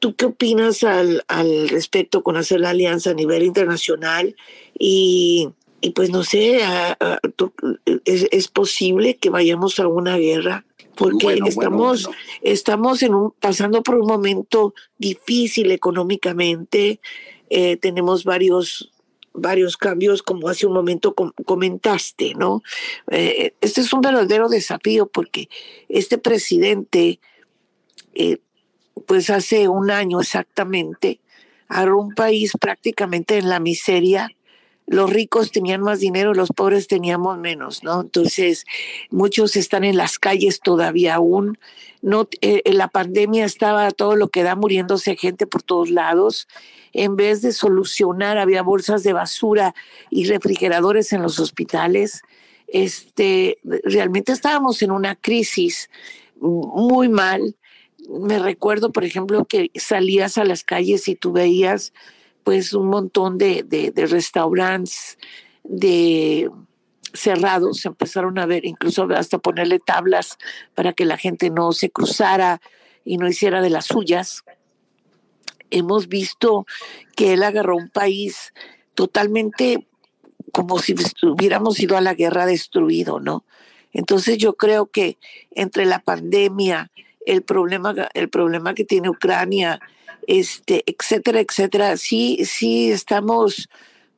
¿Tú 0.00 0.16
qué 0.16 0.24
opinas 0.24 0.82
al, 0.82 1.24
al, 1.28 1.68
respecto 1.68 2.22
con 2.22 2.38
hacer 2.38 2.60
la 2.60 2.70
alianza 2.70 3.10
a 3.10 3.14
nivel 3.14 3.42
internacional? 3.42 4.34
Y, 4.78 5.50
y 5.80 5.90
pues 5.90 6.10
no 6.10 6.22
sé, 6.22 6.60
¿es, 8.04 8.26
¿es, 8.30 8.48
posible 8.48 9.16
que 9.16 9.30
vayamos 9.30 9.80
a 9.80 9.88
una 9.88 10.16
guerra? 10.16 10.64
Porque 10.94 11.24
bueno, 11.24 11.46
estamos, 11.46 12.02
bueno, 12.04 12.18
bueno. 12.18 12.40
estamos 12.42 13.02
en 13.02 13.14
un, 13.14 13.30
pasando 13.32 13.82
por 13.82 13.94
un 13.96 14.06
momento 14.06 14.74
difícil 14.98 15.70
económicamente. 15.70 17.00
Eh, 17.48 17.76
tenemos 17.76 18.24
varios 18.24 18.92
varios 19.32 19.76
cambios, 19.76 20.22
como 20.22 20.48
hace 20.48 20.66
un 20.66 20.72
momento 20.72 21.14
com 21.14 21.32
comentaste, 21.46 22.34
¿no? 22.34 22.62
Eh, 23.10 23.54
este 23.60 23.80
es 23.80 23.92
un 23.92 24.00
verdadero 24.00 24.48
desafío 24.48 25.06
porque 25.06 25.48
este 25.88 26.18
presidente 26.18 27.20
eh, 28.14 28.38
pues 29.06 29.30
hace 29.30 29.68
un 29.68 29.90
año 29.90 30.20
exactamente, 30.20 31.20
a 31.68 31.84
un 31.84 32.14
país 32.14 32.52
prácticamente 32.60 33.38
en 33.38 33.48
la 33.48 33.60
miseria. 33.60 34.28
Los 34.90 35.08
ricos 35.08 35.52
tenían 35.52 35.82
más 35.82 36.00
dinero, 36.00 36.34
los 36.34 36.48
pobres 36.48 36.88
teníamos 36.88 37.38
menos, 37.38 37.84
¿no? 37.84 38.00
Entonces, 38.00 38.66
muchos 39.08 39.54
están 39.54 39.84
en 39.84 39.96
las 39.96 40.18
calles 40.18 40.58
todavía 40.58 41.14
aún. 41.14 41.58
No, 42.02 42.28
eh, 42.40 42.60
la 42.72 42.88
pandemia 42.88 43.44
estaba 43.44 43.88
todo 43.92 44.16
lo 44.16 44.30
que 44.30 44.42
da 44.42 44.56
muriéndose 44.56 45.14
gente 45.14 45.46
por 45.46 45.62
todos 45.62 45.90
lados. 45.90 46.48
En 46.92 47.14
vez 47.14 47.40
de 47.40 47.52
solucionar, 47.52 48.36
había 48.36 48.62
bolsas 48.62 49.04
de 49.04 49.12
basura 49.12 49.76
y 50.10 50.24
refrigeradores 50.24 51.12
en 51.12 51.22
los 51.22 51.38
hospitales. 51.38 52.22
Este, 52.66 53.58
realmente 53.84 54.32
estábamos 54.32 54.82
en 54.82 54.90
una 54.90 55.14
crisis 55.14 55.88
muy 56.40 57.08
mal 57.08 57.54
me 58.08 58.40
recuerdo, 58.40 58.90
por 58.90 59.04
ejemplo, 59.04 59.44
que 59.44 59.70
salías 59.76 60.36
a 60.36 60.44
las 60.44 60.64
calles 60.64 61.06
y 61.06 61.14
tú 61.14 61.30
veías 61.30 61.92
pues 62.44 62.72
un 62.72 62.88
montón 62.88 63.38
de, 63.38 63.62
de, 63.62 64.06
restaurantes 64.06 65.18
de 65.62 66.50
cerrados, 67.12 67.78
se 67.80 67.88
empezaron 67.88 68.38
a 68.38 68.46
ver, 68.46 68.64
incluso 68.64 69.04
hasta 69.14 69.38
ponerle 69.38 69.78
tablas 69.78 70.38
para 70.74 70.92
que 70.92 71.04
la 71.04 71.16
gente 71.16 71.50
no 71.50 71.72
se 71.72 71.90
cruzara 71.90 72.60
y 73.04 73.16
no 73.16 73.28
hiciera 73.28 73.60
de 73.60 73.70
las 73.70 73.86
suyas. 73.86 74.44
Hemos 75.70 76.08
visto 76.08 76.66
que 77.16 77.32
él 77.32 77.42
agarró 77.42 77.76
un 77.76 77.88
país 77.88 78.52
totalmente 78.94 79.86
como 80.52 80.78
si 80.78 80.94
hubiéramos 81.22 81.78
ido 81.80 81.96
a 81.96 82.00
la 82.00 82.14
guerra 82.14 82.46
destruido, 82.46 83.20
¿no? 83.20 83.44
Entonces 83.92 84.38
yo 84.38 84.54
creo 84.54 84.86
que 84.86 85.18
entre 85.50 85.84
la 85.84 86.00
pandemia, 86.00 86.90
el 87.26 87.42
problema, 87.42 87.94
el 88.14 88.28
problema 88.28 88.74
que 88.74 88.84
tiene 88.84 89.10
Ucrania, 89.10 89.80
este, 90.26 90.84
etcétera, 90.86 91.40
etcétera. 91.40 91.96
Sí, 91.96 92.44
sí 92.44 92.90
estamos 92.90 93.68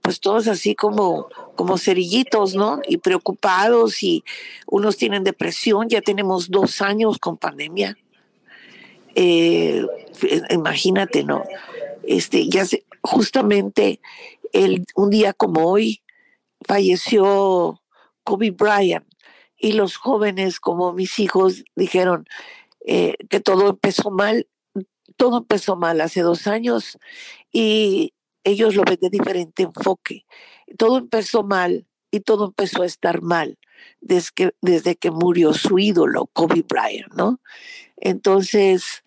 pues 0.02 0.18
todos 0.18 0.49
así 0.49 0.75
como, 0.75 1.28
como 1.54 1.78
cerillitos, 1.78 2.56
¿no? 2.56 2.80
Y 2.88 2.99
preocupados 2.99 4.02
y 4.02 4.25
unos 4.66 4.96
tienen 4.96 5.22
depresión, 5.22 5.88
ya 5.88 6.00
tenemos 6.00 6.50
dos 6.50 6.82
años 6.82 7.18
con 7.18 7.37
pandemia. 7.37 7.96
Eh, 9.14 9.87
imagínate, 10.50 11.22
¿no? 11.22 11.44
Este, 12.02 12.49
ya 12.49 12.66
justamente 13.00 14.00
el, 14.52 14.84
un 14.96 15.11
día 15.11 15.32
como 15.32 15.66
hoy 15.70 16.02
falleció 16.66 17.80
Kobe 18.25 18.50
Bryant 18.50 19.06
y 19.56 19.72
los 19.72 19.96
jóvenes 19.96 20.58
como 20.58 20.92
mis 20.92 21.18
hijos 21.20 21.64
dijeron, 21.76 22.26
eh, 22.84 23.14
que 23.30 23.38
todo 23.38 23.70
empezó 23.70 24.11
mal, 24.11 24.49
todo 25.16 25.38
empezó 25.38 25.76
mal 25.76 26.00
hace 26.00 26.23
dos 26.23 26.47
años 26.47 26.99
y 27.52 28.14
ellos 28.44 28.75
lo 28.75 28.82
ven 28.85 28.99
de 29.00 29.11
diferente 29.11 29.62
enfoque. 29.64 30.25
Todo 30.78 30.99
empezó 30.99 31.42
mal 31.42 31.87
y 32.11 32.21
todo 32.21 32.47
empezó 32.47 32.82
a 32.82 32.87
estar 32.87 33.23
mal 33.23 33.59
desde 34.00 34.30
que, 34.35 34.50
desde 34.61 34.97
que 34.97 35.11
murió 35.11 35.54
su 35.54 35.78
ídolo, 35.78 36.28
Kobe 36.32 36.64
Bryant, 36.68 37.12
¿no? 37.14 37.40
Entonces, 37.97 39.02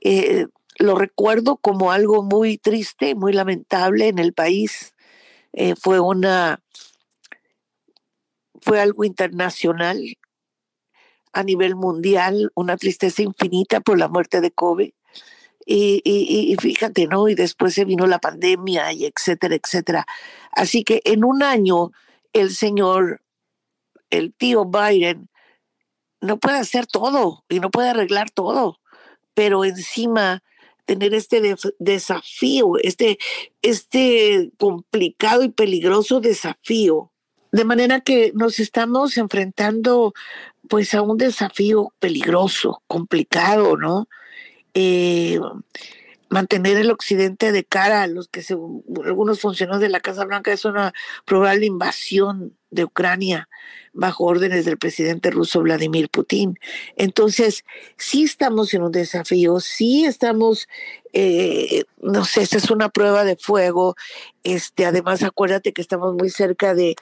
eh, 0.00 0.46
lo 0.78 0.96
recuerdo 0.96 1.56
como 1.56 1.90
algo 1.90 2.22
muy 2.22 2.58
triste, 2.58 3.14
muy 3.14 3.32
lamentable 3.32 4.08
en 4.08 4.18
el 4.18 4.32
país. 4.32 4.94
Eh, 5.52 5.74
fue 5.74 6.00
una, 6.00 6.60
fue 8.60 8.80
algo 8.80 9.04
internacional 9.04 10.16
a 11.32 11.42
nivel 11.42 11.76
mundial, 11.76 12.50
una 12.54 12.76
tristeza 12.76 13.22
infinita 13.22 13.80
por 13.80 13.98
la 13.98 14.08
muerte 14.08 14.40
de 14.40 14.50
Kobe. 14.50 14.94
Y, 15.68 16.00
y, 16.04 16.52
y, 16.52 16.56
fíjate, 16.56 17.08
¿no? 17.08 17.28
Y 17.28 17.34
después 17.34 17.74
se 17.74 17.84
vino 17.84 18.06
la 18.06 18.20
pandemia 18.20 18.92
y 18.92 19.04
etcétera, 19.04 19.56
etcétera. 19.56 20.06
Así 20.52 20.84
que 20.84 21.02
en 21.04 21.24
un 21.24 21.42
año 21.42 21.90
el 22.32 22.50
señor, 22.50 23.22
el 24.10 24.32
tío 24.32 24.64
Biden, 24.64 25.28
no 26.20 26.38
puede 26.38 26.58
hacer 26.58 26.86
todo 26.86 27.44
y 27.48 27.60
no 27.60 27.70
puede 27.70 27.90
arreglar 27.90 28.30
todo, 28.30 28.78
pero 29.34 29.64
encima 29.64 30.42
tener 30.84 31.14
este 31.14 31.56
desafío, 31.78 32.74
este, 32.80 33.18
este 33.60 34.52
complicado 34.58 35.42
y 35.42 35.48
peligroso 35.48 36.20
desafío. 36.20 37.12
De 37.52 37.64
manera 37.64 38.00
que 38.00 38.32
nos 38.34 38.60
estamos 38.60 39.16
enfrentando 39.16 40.14
pues 40.68 40.94
a 40.94 41.02
un 41.02 41.16
desafío 41.16 41.92
peligroso, 41.98 42.82
complicado, 42.86 43.76
¿no? 43.76 44.08
Eh, 44.78 45.40
mantener 46.28 46.76
el 46.76 46.90
occidente 46.90 47.50
de 47.50 47.64
cara 47.64 48.02
a 48.02 48.06
los 48.06 48.28
que 48.28 48.42
según 48.42 48.84
algunos 49.06 49.40
funcionarios 49.40 49.80
de 49.80 49.88
la 49.88 50.00
Casa 50.00 50.26
Blanca 50.26 50.52
es 50.52 50.66
una 50.66 50.92
probable 51.24 51.64
invasión 51.64 52.54
de 52.70 52.84
Ucrania 52.84 53.48
bajo 53.94 54.24
órdenes 54.24 54.66
del 54.66 54.76
presidente 54.76 55.30
ruso 55.30 55.62
Vladimir 55.62 56.10
Putin. 56.10 56.58
Entonces, 56.96 57.64
sí 57.96 58.24
estamos 58.24 58.74
en 58.74 58.82
un 58.82 58.92
desafío, 58.92 59.60
sí 59.60 60.04
estamos, 60.04 60.68
eh, 61.14 61.84
no 62.02 62.26
sé, 62.26 62.42
esta 62.42 62.58
es 62.58 62.70
una 62.70 62.90
prueba 62.90 63.24
de 63.24 63.36
fuego. 63.36 63.96
Este, 64.44 64.84
además, 64.84 65.22
acuérdate 65.22 65.72
que 65.72 65.80
estamos 65.80 66.14
muy 66.14 66.28
cerca 66.28 66.74
de, 66.74 66.96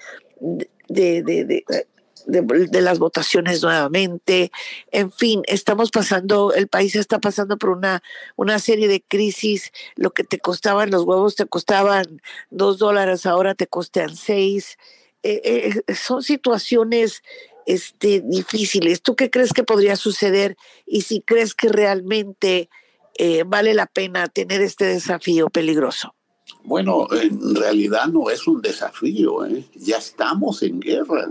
de, 2.26 2.80
las 2.80 2.98
votaciones 2.98 3.62
nuevamente. 3.62 4.50
En 4.90 5.10
fin, 5.10 5.42
estamos 5.46 5.90
pasando, 5.90 6.52
el 6.52 6.68
país 6.68 6.96
está 6.96 7.18
pasando 7.18 7.56
por 7.58 7.70
una, 7.70 8.02
una 8.36 8.58
serie 8.58 8.88
de 8.88 9.02
crisis. 9.02 9.72
Lo 9.96 10.12
que 10.12 10.24
te 10.24 10.38
costaban 10.38 10.90
los 10.90 11.04
huevos 11.04 11.36
te 11.36 11.46
costaban 11.46 12.20
dos 12.50 12.78
dólares, 12.78 13.26
ahora 13.26 13.54
te 13.54 13.66
costan 13.66 14.16
seis. 14.16 14.78
Eh, 15.22 15.72
eh, 15.86 15.94
son 15.94 16.22
situaciones 16.22 17.22
este, 17.66 18.22
difíciles. 18.24 19.02
¿Tú 19.02 19.16
qué 19.16 19.30
crees 19.30 19.52
que 19.52 19.64
podría 19.64 19.96
suceder 19.96 20.56
y 20.86 21.02
si 21.02 21.20
crees 21.20 21.54
que 21.54 21.68
realmente 21.68 22.68
eh, 23.16 23.44
vale 23.46 23.74
la 23.74 23.86
pena 23.86 24.28
tener 24.28 24.60
este 24.60 24.84
desafío 24.86 25.48
peligroso? 25.48 26.14
Bueno, 26.62 27.06
en 27.12 27.54
realidad 27.54 28.06
no 28.08 28.30
es 28.30 28.46
un 28.46 28.60
desafío, 28.62 29.44
¿eh? 29.44 29.64
ya 29.74 29.98
estamos 29.98 30.62
en 30.62 30.80
guerra. 30.80 31.30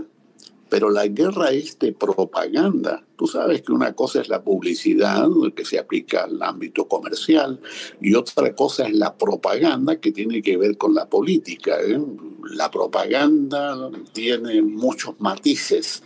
Pero 0.74 0.90
la 0.90 1.06
guerra 1.06 1.50
es 1.52 1.78
de 1.78 1.92
propaganda. 1.92 3.04
Tú 3.14 3.28
sabes 3.28 3.62
que 3.62 3.70
una 3.70 3.92
cosa 3.92 4.20
es 4.20 4.28
la 4.28 4.42
publicidad 4.42 5.28
que 5.54 5.64
se 5.64 5.78
aplica 5.78 6.24
al 6.24 6.42
ámbito 6.42 6.88
comercial 6.88 7.60
y 8.00 8.12
otra 8.16 8.52
cosa 8.56 8.88
es 8.88 8.94
la 8.94 9.16
propaganda 9.16 10.00
que 10.00 10.10
tiene 10.10 10.42
que 10.42 10.56
ver 10.56 10.76
con 10.76 10.92
la 10.92 11.08
política. 11.08 11.76
¿eh? 11.80 12.00
La 12.54 12.72
propaganda 12.72 13.88
tiene 14.12 14.62
muchos 14.62 15.14
matices 15.20 16.02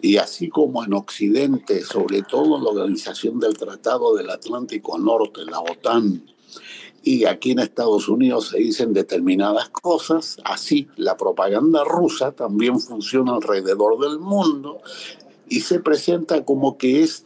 y 0.00 0.16
así 0.16 0.48
como 0.48 0.82
en 0.82 0.94
Occidente, 0.94 1.84
sobre 1.84 2.22
todo 2.22 2.58
la 2.58 2.70
Organización 2.70 3.38
del 3.38 3.58
Tratado 3.58 4.16
del 4.16 4.30
Atlántico 4.30 4.96
Norte, 4.96 5.44
la 5.44 5.60
OTAN, 5.60 6.24
y 7.08 7.24
aquí 7.24 7.52
en 7.52 7.60
Estados 7.60 8.06
Unidos 8.06 8.48
se 8.48 8.58
dicen 8.58 8.92
determinadas 8.92 9.70
cosas, 9.70 10.36
así 10.44 10.88
la 10.96 11.16
propaganda 11.16 11.82
rusa 11.82 12.32
también 12.32 12.78
funciona 12.78 13.34
alrededor 13.36 13.98
del 13.98 14.18
mundo 14.18 14.82
y 15.48 15.60
se 15.60 15.80
presenta 15.80 16.44
como 16.44 16.76
que 16.76 17.02
es 17.02 17.24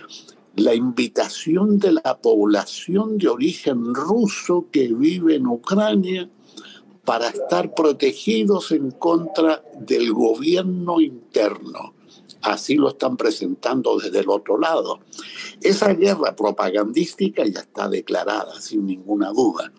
la 0.55 0.73
invitación 0.77 1.81
de 1.81 1.95
la 1.95 2.17
población 2.23 3.19
de 3.19 3.27
origen 3.27 3.93
ruso 3.93 4.67
que 4.71 4.87
vive 4.87 5.35
en 5.35 5.49
Ucrania 5.49 6.31
para 7.05 7.31
estar 7.31 7.75
protegidos 7.75 8.71
en 8.71 8.93
contra 8.93 9.65
del 9.81 10.12
gobierno 10.12 11.01
interno. 11.01 11.93
Así 12.43 12.75
lo 12.75 12.89
están 12.89 13.17
presentando 13.17 13.99
desde 13.99 14.19
el 14.19 14.29
otro 14.29 14.59
lado. 14.59 15.01
Esa 15.61 15.95
guerra 15.95 16.35
propagandística 16.35 17.45
ya 17.47 17.61
está 17.61 17.89
declarada, 17.89 18.61
sin 18.61 18.85
ninguna 18.85 19.31
duda, 19.31 19.73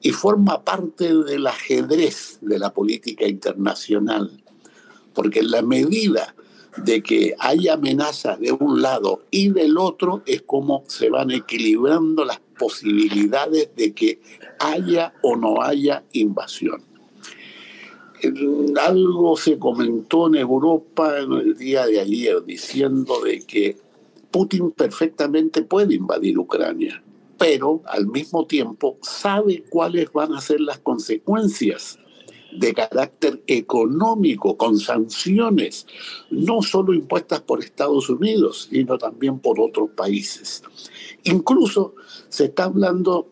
y 0.00 0.12
forma 0.12 0.62
parte 0.62 1.12
del 1.14 1.46
ajedrez 1.46 2.38
de 2.40 2.58
la 2.60 2.72
política 2.72 3.26
internacional, 3.26 4.42
porque 5.14 5.40
en 5.40 5.50
la 5.50 5.62
medida 5.62 6.34
de 6.76 7.02
que 7.02 7.34
hay 7.38 7.68
amenazas 7.68 8.38
de 8.38 8.52
un 8.52 8.82
lado 8.82 9.22
y 9.30 9.48
del 9.48 9.78
otro 9.78 10.22
es 10.26 10.42
como 10.42 10.84
se 10.86 11.10
van 11.10 11.30
equilibrando 11.30 12.24
las 12.24 12.40
posibilidades 12.58 13.70
de 13.74 13.94
que 13.94 14.20
haya 14.60 15.14
o 15.22 15.36
no 15.36 15.62
haya 15.62 16.04
invasión 16.12 16.85
algo 18.80 19.36
se 19.36 19.58
comentó 19.58 20.28
en 20.28 20.36
Europa 20.36 21.18
en 21.18 21.32
el 21.32 21.56
día 21.56 21.86
de 21.86 22.00
ayer 22.00 22.44
diciendo 22.44 23.20
de 23.20 23.40
que 23.40 23.76
Putin 24.30 24.70
perfectamente 24.70 25.62
puede 25.62 25.94
invadir 25.94 26.38
Ucrania, 26.38 27.02
pero 27.38 27.82
al 27.86 28.06
mismo 28.06 28.46
tiempo 28.46 28.98
sabe 29.02 29.64
cuáles 29.68 30.12
van 30.12 30.34
a 30.34 30.40
ser 30.40 30.60
las 30.60 30.78
consecuencias 30.78 31.98
de 32.52 32.72
carácter 32.72 33.42
económico, 33.46 34.56
con 34.56 34.78
sanciones, 34.78 35.86
no 36.30 36.62
solo 36.62 36.94
impuestas 36.94 37.40
por 37.40 37.62
Estados 37.62 38.08
Unidos, 38.08 38.68
sino 38.70 38.98
también 38.98 39.38
por 39.38 39.60
otros 39.60 39.90
países. 39.90 40.62
Incluso 41.24 41.94
se 42.28 42.46
está 42.46 42.64
hablando 42.64 43.28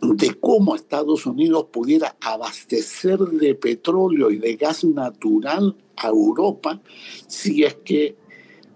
de 0.00 0.34
cómo 0.38 0.74
Estados 0.74 1.26
Unidos 1.26 1.66
pudiera 1.72 2.16
abastecer 2.20 3.18
de 3.18 3.54
petróleo 3.54 4.30
y 4.30 4.38
de 4.38 4.56
gas 4.56 4.84
natural 4.84 5.76
a 5.96 6.08
Europa 6.08 6.80
si 7.26 7.64
es 7.64 7.74
que 7.76 8.16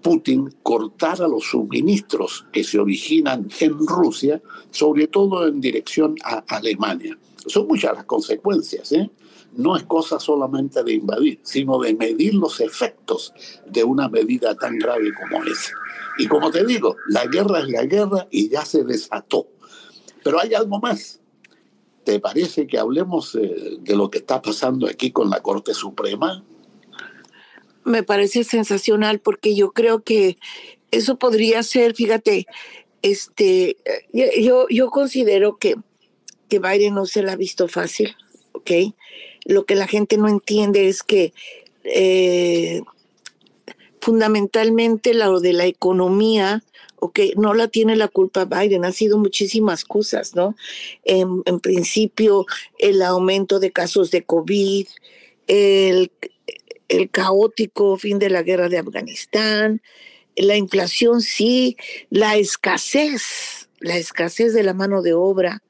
Putin 0.02 0.52
cortara 0.62 1.28
los 1.28 1.44
suministros 1.44 2.44
que 2.52 2.64
se 2.64 2.78
originan 2.78 3.48
en 3.60 3.78
Rusia, 3.86 4.42
sobre 4.70 5.06
todo 5.06 5.46
en 5.46 5.60
dirección 5.60 6.16
a 6.24 6.44
Alemania. 6.48 7.16
Son 7.46 7.68
muchas 7.68 7.94
las 7.94 8.04
consecuencias, 8.04 8.90
¿eh? 8.92 9.10
No 9.54 9.76
es 9.76 9.82
cosa 9.84 10.18
solamente 10.18 10.82
de 10.82 10.94
invadir, 10.94 11.38
sino 11.42 11.78
de 11.78 11.94
medir 11.94 12.34
los 12.34 12.60
efectos 12.60 13.32
de 13.66 13.84
una 13.84 14.08
medida 14.08 14.54
tan 14.56 14.78
grave 14.78 15.12
como 15.14 15.44
esa. 15.44 15.72
Y 16.18 16.26
como 16.26 16.50
te 16.50 16.64
digo, 16.64 16.96
la 17.08 17.26
guerra 17.26 17.60
es 17.60 17.68
la 17.68 17.84
guerra 17.84 18.26
y 18.30 18.48
ya 18.48 18.64
se 18.64 18.82
desató. 18.82 19.51
Pero 20.22 20.40
hay 20.40 20.54
algo 20.54 20.78
más. 20.80 21.20
¿Te 22.04 22.18
parece 22.18 22.66
que 22.66 22.78
hablemos 22.78 23.34
eh, 23.34 23.76
de 23.80 23.96
lo 23.96 24.10
que 24.10 24.18
está 24.18 24.42
pasando 24.42 24.86
aquí 24.88 25.12
con 25.12 25.30
la 25.30 25.40
Corte 25.40 25.72
Suprema? 25.72 26.44
Me 27.84 28.02
parece 28.02 28.44
sensacional 28.44 29.20
porque 29.20 29.54
yo 29.54 29.72
creo 29.72 30.02
que 30.02 30.38
eso 30.90 31.18
podría 31.18 31.62
ser, 31.62 31.94
fíjate, 31.94 32.46
este, 33.02 33.76
yo, 34.12 34.66
yo 34.68 34.90
considero 34.90 35.56
que, 35.56 35.76
que 36.48 36.58
Biden 36.58 36.94
no 36.94 37.06
se 37.06 37.22
la 37.22 37.32
ha 37.32 37.36
visto 37.36 37.66
fácil, 37.68 38.14
¿ok? 38.52 38.70
Lo 39.44 39.64
que 39.64 39.74
la 39.74 39.86
gente 39.86 40.16
no 40.16 40.28
entiende 40.28 40.88
es 40.88 41.02
que 41.02 41.32
eh, 41.84 42.82
fundamentalmente 44.00 45.14
lo 45.14 45.40
de 45.40 45.52
la 45.52 45.66
economía 45.66 46.62
ok, 47.02 47.18
no 47.36 47.52
la 47.52 47.66
tiene 47.66 47.96
la 47.96 48.06
culpa 48.06 48.44
Biden, 48.44 48.84
ha 48.84 48.92
sido 48.92 49.18
muchísimas 49.18 49.84
cosas, 49.84 50.36
¿no? 50.36 50.54
En, 51.02 51.42
principio, 51.58 52.46
el 52.78 53.02
aumento 53.02 53.58
de 53.58 53.72
casos 53.72 54.12
de 54.12 54.22
COVID, 54.22 54.86
el 55.48 56.10
caótico 57.10 57.96
fin 57.96 58.20
de 58.20 58.30
la 58.30 58.44
guerra 58.44 58.68
de 58.68 58.78
Afganistán, 58.78 59.82
la 60.36 60.56
inflación 60.56 61.22
sí, 61.22 61.76
la 62.08 62.36
escasez, 62.36 63.68
la 63.80 63.96
escasez 63.96 64.54
de 64.54 64.62
la 64.62 64.72
mano 64.72 65.02
de 65.02 65.12
obra, 65.12 65.60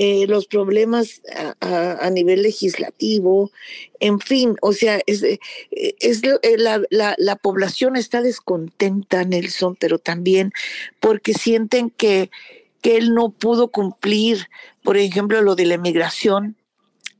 eh, 0.00 0.28
los 0.28 0.46
problemas 0.46 1.22
a, 1.60 2.08
nivel 2.10 2.42
legislativo, 2.42 3.50
en 3.98 4.20
fin, 4.20 4.54
o 4.62 4.72
sea, 4.72 5.00
es, 5.06 5.24
eh, 5.24 5.40
eh, 5.72 6.56
la, 6.56 7.16
la, 7.18 7.36
población 7.36 7.96
está 7.96 8.22
descontenta, 8.22 9.24
Nelson, 9.24 9.74
pero 9.74 9.98
también 9.98 10.52
porque 11.00 11.34
sienten 11.34 11.90
que, 11.90 12.30
que 12.80 12.96
él 12.96 13.12
no 13.12 13.30
pudo 13.30 13.72
cumplir, 13.72 14.46
por 14.84 14.96
ejemplo, 14.96 15.42
lo 15.42 15.56
de 15.56 15.66
la 15.66 15.74
emigración, 15.74 16.54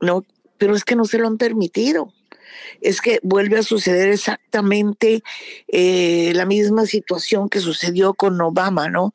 ¿no? 0.01 0.25
Pero 0.57 0.77
es 0.77 0.85
que 0.85 0.95
no 0.95 1.05
se 1.05 1.19
lo 1.19 1.27
han 1.27 1.37
permitido 1.37 2.13
es 2.81 3.01
que 3.01 3.21
vuelve 3.23 3.59
a 3.59 3.63
suceder 3.63 4.11
exactamente 4.11 5.23
eh, 5.69 6.33
la 6.35 6.47
misma 6.47 6.87
situación 6.87 7.49
que 7.49 7.61
sucedió 7.61 8.15
con 8.15 8.41
Obama, 8.41 8.89
¿no? 8.89 9.13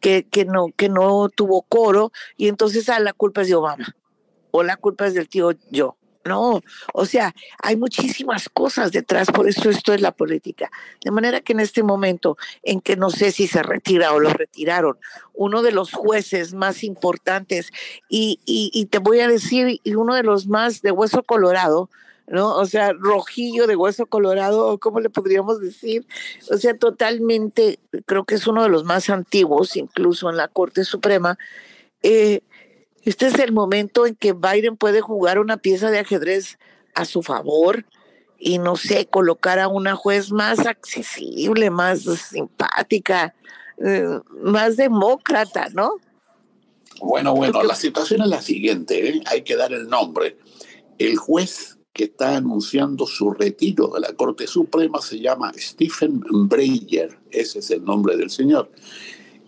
Que, 0.00 0.24
que 0.24 0.44
no, 0.44 0.68
que 0.76 0.88
no 0.88 1.28
tuvo 1.28 1.62
coro 1.62 2.12
y 2.36 2.48
entonces 2.48 2.88
ah, 2.88 3.00
la 3.00 3.12
culpa 3.12 3.42
es 3.42 3.48
de 3.48 3.54
Obama 3.54 3.96
o 4.50 4.62
la 4.62 4.76
culpa 4.76 5.06
es 5.06 5.14
del 5.14 5.28
tío 5.28 5.52
yo. 5.70 5.96
No, 6.24 6.60
o 6.92 7.06
sea, 7.06 7.34
hay 7.62 7.76
muchísimas 7.76 8.50
cosas 8.50 8.92
detrás, 8.92 9.28
por 9.30 9.48
eso 9.48 9.70
esto 9.70 9.94
es 9.94 10.02
la 10.02 10.12
política. 10.12 10.70
De 11.02 11.10
manera 11.10 11.40
que 11.40 11.54
en 11.54 11.60
este 11.60 11.82
momento 11.82 12.36
en 12.62 12.82
que 12.82 12.96
no 12.96 13.08
sé 13.08 13.30
si 13.30 13.46
se 13.46 13.62
retira 13.62 14.12
o 14.12 14.20
lo 14.20 14.28
retiraron, 14.28 14.98
uno 15.32 15.62
de 15.62 15.72
los 15.72 15.92
jueces 15.92 16.52
más 16.52 16.84
importantes 16.84 17.70
y, 18.10 18.40
y, 18.44 18.70
y 18.74 18.86
te 18.86 18.98
voy 18.98 19.20
a 19.20 19.28
decir, 19.28 19.80
y 19.82 19.94
uno 19.94 20.14
de 20.14 20.22
los 20.22 20.48
más 20.48 20.82
de 20.82 20.90
hueso 20.90 21.22
colorado, 21.22 21.88
¿no? 22.30 22.56
O 22.56 22.66
sea, 22.66 22.92
rojillo 22.92 23.66
de 23.66 23.76
hueso 23.76 24.06
colorado, 24.06 24.78
¿cómo 24.78 25.00
le 25.00 25.10
podríamos 25.10 25.60
decir? 25.60 26.06
O 26.50 26.56
sea, 26.56 26.76
totalmente, 26.76 27.78
creo 28.06 28.24
que 28.24 28.34
es 28.34 28.46
uno 28.46 28.62
de 28.62 28.68
los 28.68 28.84
más 28.84 29.10
antiguos, 29.10 29.76
incluso 29.76 30.28
en 30.30 30.36
la 30.36 30.48
Corte 30.48 30.84
Suprema. 30.84 31.38
Eh, 32.02 32.42
este 33.04 33.26
es 33.26 33.38
el 33.38 33.52
momento 33.52 34.06
en 34.06 34.14
que 34.14 34.32
Biden 34.32 34.76
puede 34.76 35.00
jugar 35.00 35.38
una 35.38 35.56
pieza 35.56 35.90
de 35.90 35.98
ajedrez 35.98 36.58
a 36.94 37.04
su 37.04 37.22
favor 37.22 37.84
y, 38.38 38.58
no 38.58 38.76
sé, 38.76 39.06
colocar 39.06 39.58
a 39.58 39.68
una 39.68 39.96
juez 39.96 40.30
más 40.30 40.66
accesible, 40.66 41.70
más 41.70 42.02
simpática, 42.02 43.34
eh, 43.84 44.20
más 44.42 44.76
demócrata, 44.76 45.68
¿no? 45.72 45.92
Bueno, 47.00 47.34
bueno, 47.34 47.62
la 47.62 47.76
situación 47.76 48.22
es 48.22 48.28
la 48.28 48.42
siguiente, 48.42 49.08
¿eh? 49.08 49.22
hay 49.26 49.42
que 49.42 49.56
dar 49.56 49.72
el 49.72 49.88
nombre. 49.88 50.36
El 50.98 51.16
juez 51.16 51.77
que 51.92 52.04
está 52.04 52.36
anunciando 52.36 53.06
su 53.06 53.30
retiro 53.32 53.88
de 53.88 54.00
la 54.00 54.12
Corte 54.12 54.46
Suprema 54.46 55.00
se 55.00 55.18
llama 55.20 55.52
Stephen 55.56 56.22
Breyer, 56.48 57.18
ese 57.30 57.58
es 57.58 57.70
el 57.70 57.84
nombre 57.84 58.16
del 58.16 58.30
señor, 58.30 58.70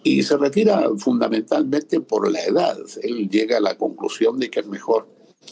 y 0.03 0.23
se 0.23 0.37
retira 0.37 0.89
fundamentalmente 0.97 2.01
por 2.01 2.31
la 2.31 2.43
edad. 2.45 2.79
Él 3.03 3.29
llega 3.29 3.59
a 3.59 3.61
la 3.61 3.77
conclusión 3.77 4.39
de 4.39 4.51
que 4.51 4.61
es 4.61 4.67
mejor 4.67 5.09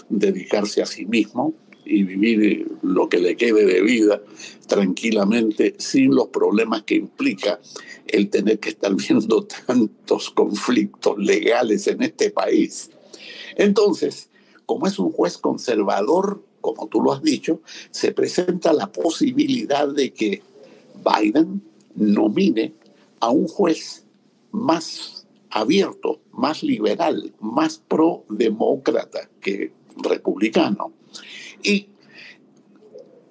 dedicarse 0.08 0.82
a 0.82 0.86
sí 0.86 1.06
mismo 1.06 1.54
y 1.84 2.02
vivir 2.02 2.70
lo 2.82 3.08
que 3.08 3.18
le 3.18 3.36
quede 3.36 3.64
de 3.64 3.80
vida 3.82 4.20
tranquilamente 4.66 5.74
sin 5.78 6.14
los 6.14 6.28
problemas 6.28 6.82
que 6.82 6.96
implica 6.96 7.60
el 8.06 8.28
tener 8.28 8.58
que 8.58 8.70
estar 8.70 8.94
viendo 8.94 9.46
tantos 9.66 10.30
conflictos 10.30 11.16
legales 11.18 11.86
en 11.86 12.02
este 12.02 12.30
país. 12.30 12.90
Entonces, 13.56 14.28
como 14.66 14.86
es 14.86 14.98
un 14.98 15.10
juez 15.10 15.38
conservador, 15.38 16.44
como 16.74 16.88
tú 16.88 17.02
lo 17.02 17.12
has 17.12 17.22
dicho, 17.22 17.60
se 17.90 18.12
presenta 18.12 18.72
la 18.72 18.90
posibilidad 18.90 19.88
de 19.88 20.12
que 20.12 20.42
Biden 21.04 21.62
nomine 21.94 22.74
a 23.20 23.30
un 23.30 23.48
juez 23.48 24.04
más 24.52 25.26
abierto, 25.50 26.20
más 26.32 26.62
liberal, 26.62 27.32
más 27.40 27.78
pro-demócrata 27.78 29.28
que 29.40 29.72
republicano. 29.96 30.92
Y 31.62 31.88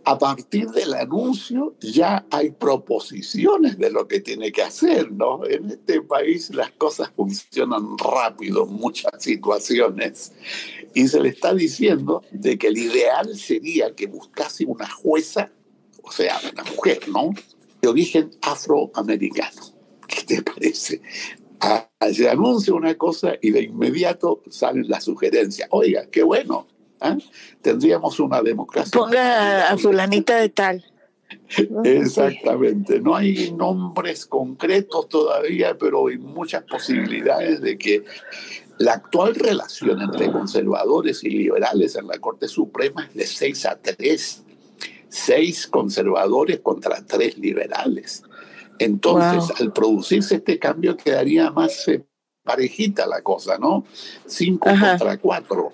a 0.08 0.18
partir 0.18 0.70
del 0.70 0.94
anuncio 0.94 1.76
ya 1.82 2.26
hay 2.32 2.52
proposiciones 2.52 3.78
de 3.78 3.92
lo 3.92 4.08
que 4.08 4.22
tiene 4.22 4.54
que 4.54 4.64
hacer, 4.64 5.12
¿no? 5.12 5.46
En 5.46 5.70
este 5.70 6.02
país 6.02 6.50
las 6.56 6.72
cosas 6.72 7.12
funcionan 7.14 7.98
rápido 7.98 8.64
en 8.64 8.74
muchas 8.74 9.12
situaciones 9.20 10.32
y 10.94 11.10
se 11.10 11.20
le 11.20 11.28
está 11.28 11.54
diciendo 11.54 12.24
de 12.32 12.58
que 12.58 12.68
el 12.68 12.78
ideal 12.78 13.36
sería 13.38 13.94
que 13.94 14.08
buscase 14.08 14.64
una 14.64 14.90
jueza, 14.90 15.52
o 16.02 16.10
sea, 16.10 16.40
una 16.54 16.64
mujer, 16.64 17.10
¿no? 17.10 17.34
De 17.82 17.90
origen 17.90 18.32
afroamericano. 18.42 19.62
¿Qué 20.08 20.24
te 20.24 20.42
parece? 20.42 21.02
se 22.14 22.30
anuncia 22.30 22.74
una 22.74 22.96
cosa 22.96 23.34
y 23.42 23.52
de 23.52 23.64
inmediato 23.64 24.42
salen 24.50 24.88
las 24.88 25.04
sugerencias. 25.04 25.68
Oiga, 25.72 26.06
qué 26.10 26.24
bueno, 26.24 26.66
¿eh? 27.02 27.18
tendríamos 27.62 28.20
una 28.20 28.42
democracia. 28.42 28.92
Ponga 28.92 29.70
a 29.70 29.78
fulanita 29.78 30.38
de 30.38 30.50
tal. 30.50 30.86
Exactamente, 31.84 33.00
no 33.00 33.16
hay 33.16 33.52
nombres 33.52 34.26
concretos 34.26 35.10
todavía, 35.10 35.78
pero 35.78 36.08
hay 36.08 36.18
muchas 36.18 36.64
posibilidades 36.64 37.62
de 37.62 37.78
que 37.78 38.04
la 38.78 38.94
actual 38.94 39.36
relación 39.36 40.02
entre 40.02 40.32
conservadores 40.32 41.24
y 41.24 41.30
liberales 41.30 41.96
en 41.96 42.08
la 42.08 42.20
Corte 42.20 42.48
Suprema 42.48 43.06
es 43.08 43.16
de 43.16 43.26
6 43.26 43.66
a 43.66 43.76
3. 43.78 44.44
6 45.10 45.68
conservadores 45.68 46.60
contra 46.60 47.02
3 47.02 47.38
liberales. 47.38 48.24
Entonces, 48.78 49.60
al 49.60 49.74
producirse 49.74 50.36
este 50.36 50.60
cambio, 50.60 50.96
quedaría 50.96 51.50
más 51.50 51.88
eh, 51.88 52.04
parejita 52.44 53.08
la 53.08 53.22
cosa, 53.22 53.58
¿no? 53.58 53.84
5 54.26 54.70
contra 54.70 55.18
4. 55.18 55.74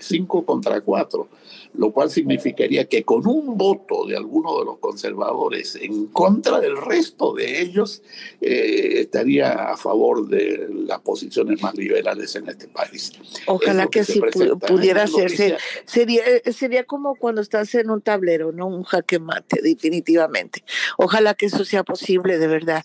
5 0.00 0.44
contra 0.44 0.80
4 0.80 1.28
lo 1.74 1.92
cual 1.92 2.10
significaría 2.10 2.86
que 2.86 3.04
con 3.04 3.26
un 3.26 3.56
voto 3.56 4.04
de 4.06 4.16
alguno 4.16 4.58
de 4.58 4.64
los 4.64 4.78
conservadores 4.78 5.76
en 5.76 6.06
contra 6.08 6.60
del 6.60 6.76
resto 6.76 7.32
de 7.34 7.60
ellos, 7.60 8.02
eh, 8.40 9.00
estaría 9.00 9.52
a 9.52 9.76
favor 9.76 10.28
de 10.28 10.68
las 10.86 11.00
posiciones 11.00 11.62
más 11.62 11.74
liberales 11.76 12.34
en 12.34 12.48
este 12.48 12.66
país. 12.68 13.12
Ojalá 13.46 13.86
que, 13.86 14.04
si 14.04 14.20
pudiera 14.20 15.04
hacerse. 15.04 15.56
Sería, 15.84 16.22
eh, 16.24 16.52
sería 16.52 16.84
como 16.84 17.14
cuando 17.14 17.40
estás 17.40 17.74
en 17.74 17.90
un 17.90 18.00
tablero, 18.00 18.52
no 18.52 18.66
un 18.66 18.82
jaque 18.82 19.18
mate, 19.18 19.60
definitivamente. 19.62 20.64
Ojalá 20.98 21.34
que 21.34 21.46
eso 21.46 21.64
sea 21.64 21.84
posible, 21.84 22.38
de 22.38 22.46
verdad. 22.48 22.84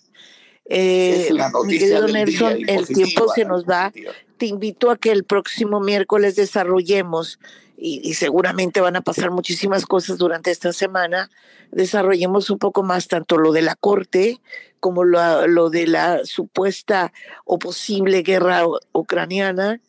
Eh, 0.68 1.28
mi 1.64 1.78
querido 1.78 2.08
Nelson, 2.08 2.58
el 2.68 2.86
tiempo 2.86 3.28
se 3.34 3.44
nos 3.44 3.64
va. 3.64 3.92
Te 4.38 4.46
invito 4.46 4.90
a 4.90 4.96
que 4.96 5.12
el 5.12 5.24
próximo 5.24 5.80
miércoles 5.80 6.36
desarrollemos 6.36 7.38
y, 7.78 8.14
seguramente 8.14 8.80
van 8.80 8.96
a 8.96 9.02
pasar 9.02 9.30
muchísimas 9.30 9.84
cosas 9.84 10.18
durante 10.18 10.50
esta 10.50 10.72
semana, 10.72 11.30
desarrollemos 11.72 12.48
un 12.50 12.58
poco 12.58 12.82
más 12.82 13.08
tanto 13.08 13.36
lo 13.36 13.52
de 13.52 13.62
la 13.62 13.74
corte 13.74 14.40
como 14.80 15.04
lo, 15.04 15.46
lo 15.46 15.68
de 15.68 15.86
la 15.86 16.24
supuesta 16.24 17.12
o 17.44 17.58
posible 17.58 18.22
guerra 18.22 18.64
ucraniana, 18.92 19.80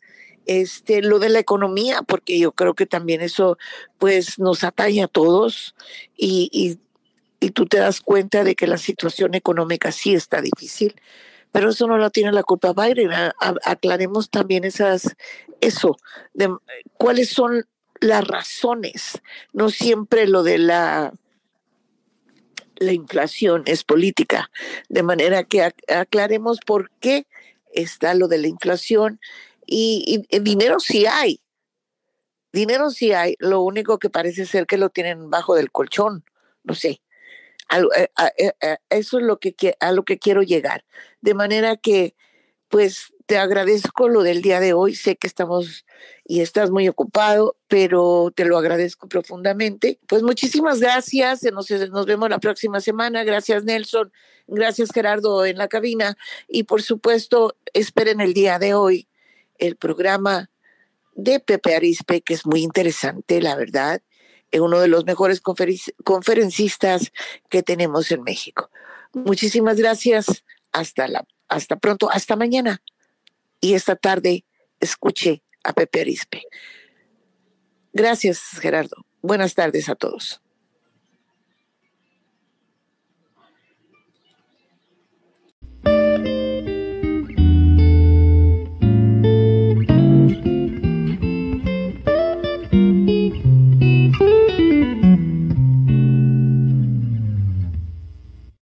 este, 0.46 1.02
lo 1.02 1.18
de 1.18 1.28
la 1.28 1.38
economía, 1.38 2.02
porque 2.02 2.38
yo 2.38 2.52
creo 2.52 2.74
que 2.74 2.86
también 2.86 3.20
eso 3.20 3.58
pues 3.98 4.38
nos 4.38 4.64
atañe 4.64 5.02
a 5.02 5.08
todos 5.08 5.74
y, 6.16 6.48
y, 6.52 6.78
y 7.44 7.50
tú 7.50 7.66
te 7.66 7.78
das 7.78 8.00
cuenta 8.00 8.44
de 8.44 8.54
que 8.54 8.66
la 8.66 8.78
situación 8.78 9.34
económica 9.34 9.92
sí 9.92 10.14
está 10.14 10.40
difícil 10.40 10.94
pero 11.52 11.70
eso 11.70 11.86
no 11.86 11.98
lo 11.98 12.10
tiene 12.10 12.32
la 12.32 12.42
culpa 12.42 12.72
Biden. 12.72 13.10
aclaremos 13.64 14.30
también 14.30 14.64
esas, 14.64 15.16
eso, 15.60 15.96
de 16.34 16.54
cuáles 16.94 17.30
son 17.30 17.66
las 18.00 18.26
razones, 18.26 19.20
no 19.52 19.70
siempre 19.70 20.26
lo 20.28 20.42
de 20.42 20.58
la 20.58 21.12
la 22.78 22.92
inflación 22.92 23.64
es 23.66 23.84
política, 23.84 24.50
de 24.88 25.02
manera 25.02 25.44
que 25.44 25.72
aclaremos 25.88 26.60
por 26.64 26.90
qué 27.00 27.26
está 27.72 28.14
lo 28.14 28.28
de 28.28 28.38
la 28.38 28.48
inflación 28.48 29.20
y, 29.66 30.24
dinero 30.40 30.80
sí 30.80 31.06
hay, 31.06 31.40
dinero 32.52 32.90
sí 32.90 33.12
hay, 33.12 33.34
lo 33.38 33.60
único 33.62 33.98
que 33.98 34.10
parece 34.10 34.46
ser 34.46 34.66
que 34.66 34.78
lo 34.78 34.90
tienen 34.90 35.28
bajo 35.28 35.54
del 35.54 35.70
colchón, 35.70 36.24
no 36.64 36.74
sé. 36.74 37.00
Eh, 37.70 38.08
eh, 38.38 38.52
eh, 38.60 38.76
eso 38.90 39.18
es 39.18 39.24
lo 39.24 39.38
que 39.38 39.54
a 39.80 39.92
lo 39.92 40.04
que 40.04 40.18
quiero 40.18 40.42
llegar, 40.42 40.84
de 41.20 41.34
manera 41.34 41.76
que 41.76 42.14
pues 42.68 43.12
te 43.26 43.36
agradezco 43.36 44.08
lo 44.08 44.22
del 44.22 44.40
día 44.40 44.58
de 44.58 44.72
hoy. 44.72 44.94
Sé 44.94 45.16
que 45.16 45.26
estamos 45.26 45.84
y 46.24 46.40
estás 46.40 46.70
muy 46.70 46.88
ocupado, 46.88 47.56
pero 47.68 48.32
te 48.34 48.46
lo 48.46 48.56
agradezco 48.56 49.06
profundamente. 49.06 49.98
Pues 50.06 50.22
muchísimas 50.22 50.80
gracias. 50.80 51.42
Nos, 51.44 51.70
nos 51.70 52.06
vemos 52.06 52.30
la 52.30 52.38
próxima 52.38 52.80
semana. 52.80 53.24
Gracias, 53.24 53.64
Nelson. 53.64 54.10
Gracias, 54.46 54.90
Gerardo, 54.92 55.44
en 55.44 55.58
la 55.58 55.68
cabina. 55.68 56.16
Y 56.48 56.62
por 56.62 56.82
supuesto, 56.82 57.54
esperen 57.74 58.22
el 58.22 58.32
día 58.32 58.58
de 58.58 58.72
hoy 58.72 59.08
el 59.58 59.76
programa 59.76 60.50
de 61.14 61.40
Pepe 61.40 61.74
Arispe, 61.74 62.22
que 62.22 62.32
es 62.32 62.46
muy 62.46 62.62
interesante, 62.62 63.42
la 63.42 63.56
verdad. 63.56 64.00
Es 64.50 64.60
uno 64.60 64.80
de 64.80 64.88
los 64.88 65.04
mejores 65.04 65.40
conferencistas 65.40 67.12
que 67.48 67.62
tenemos 67.62 68.10
en 68.10 68.22
México. 68.22 68.70
Muchísimas 69.12 69.76
gracias. 69.76 70.44
Hasta 70.72 71.08
la 71.08 71.26
hasta 71.48 71.76
pronto, 71.76 72.10
hasta 72.10 72.36
mañana 72.36 72.82
y 73.60 73.74
esta 73.74 73.96
tarde 73.96 74.44
escuche 74.80 75.42
a 75.64 75.72
Pepe 75.72 76.02
Arispe. 76.02 76.42
Gracias, 77.92 78.40
Gerardo. 78.60 79.04
Buenas 79.22 79.54
tardes 79.54 79.88
a 79.88 79.94
todos. 79.94 80.40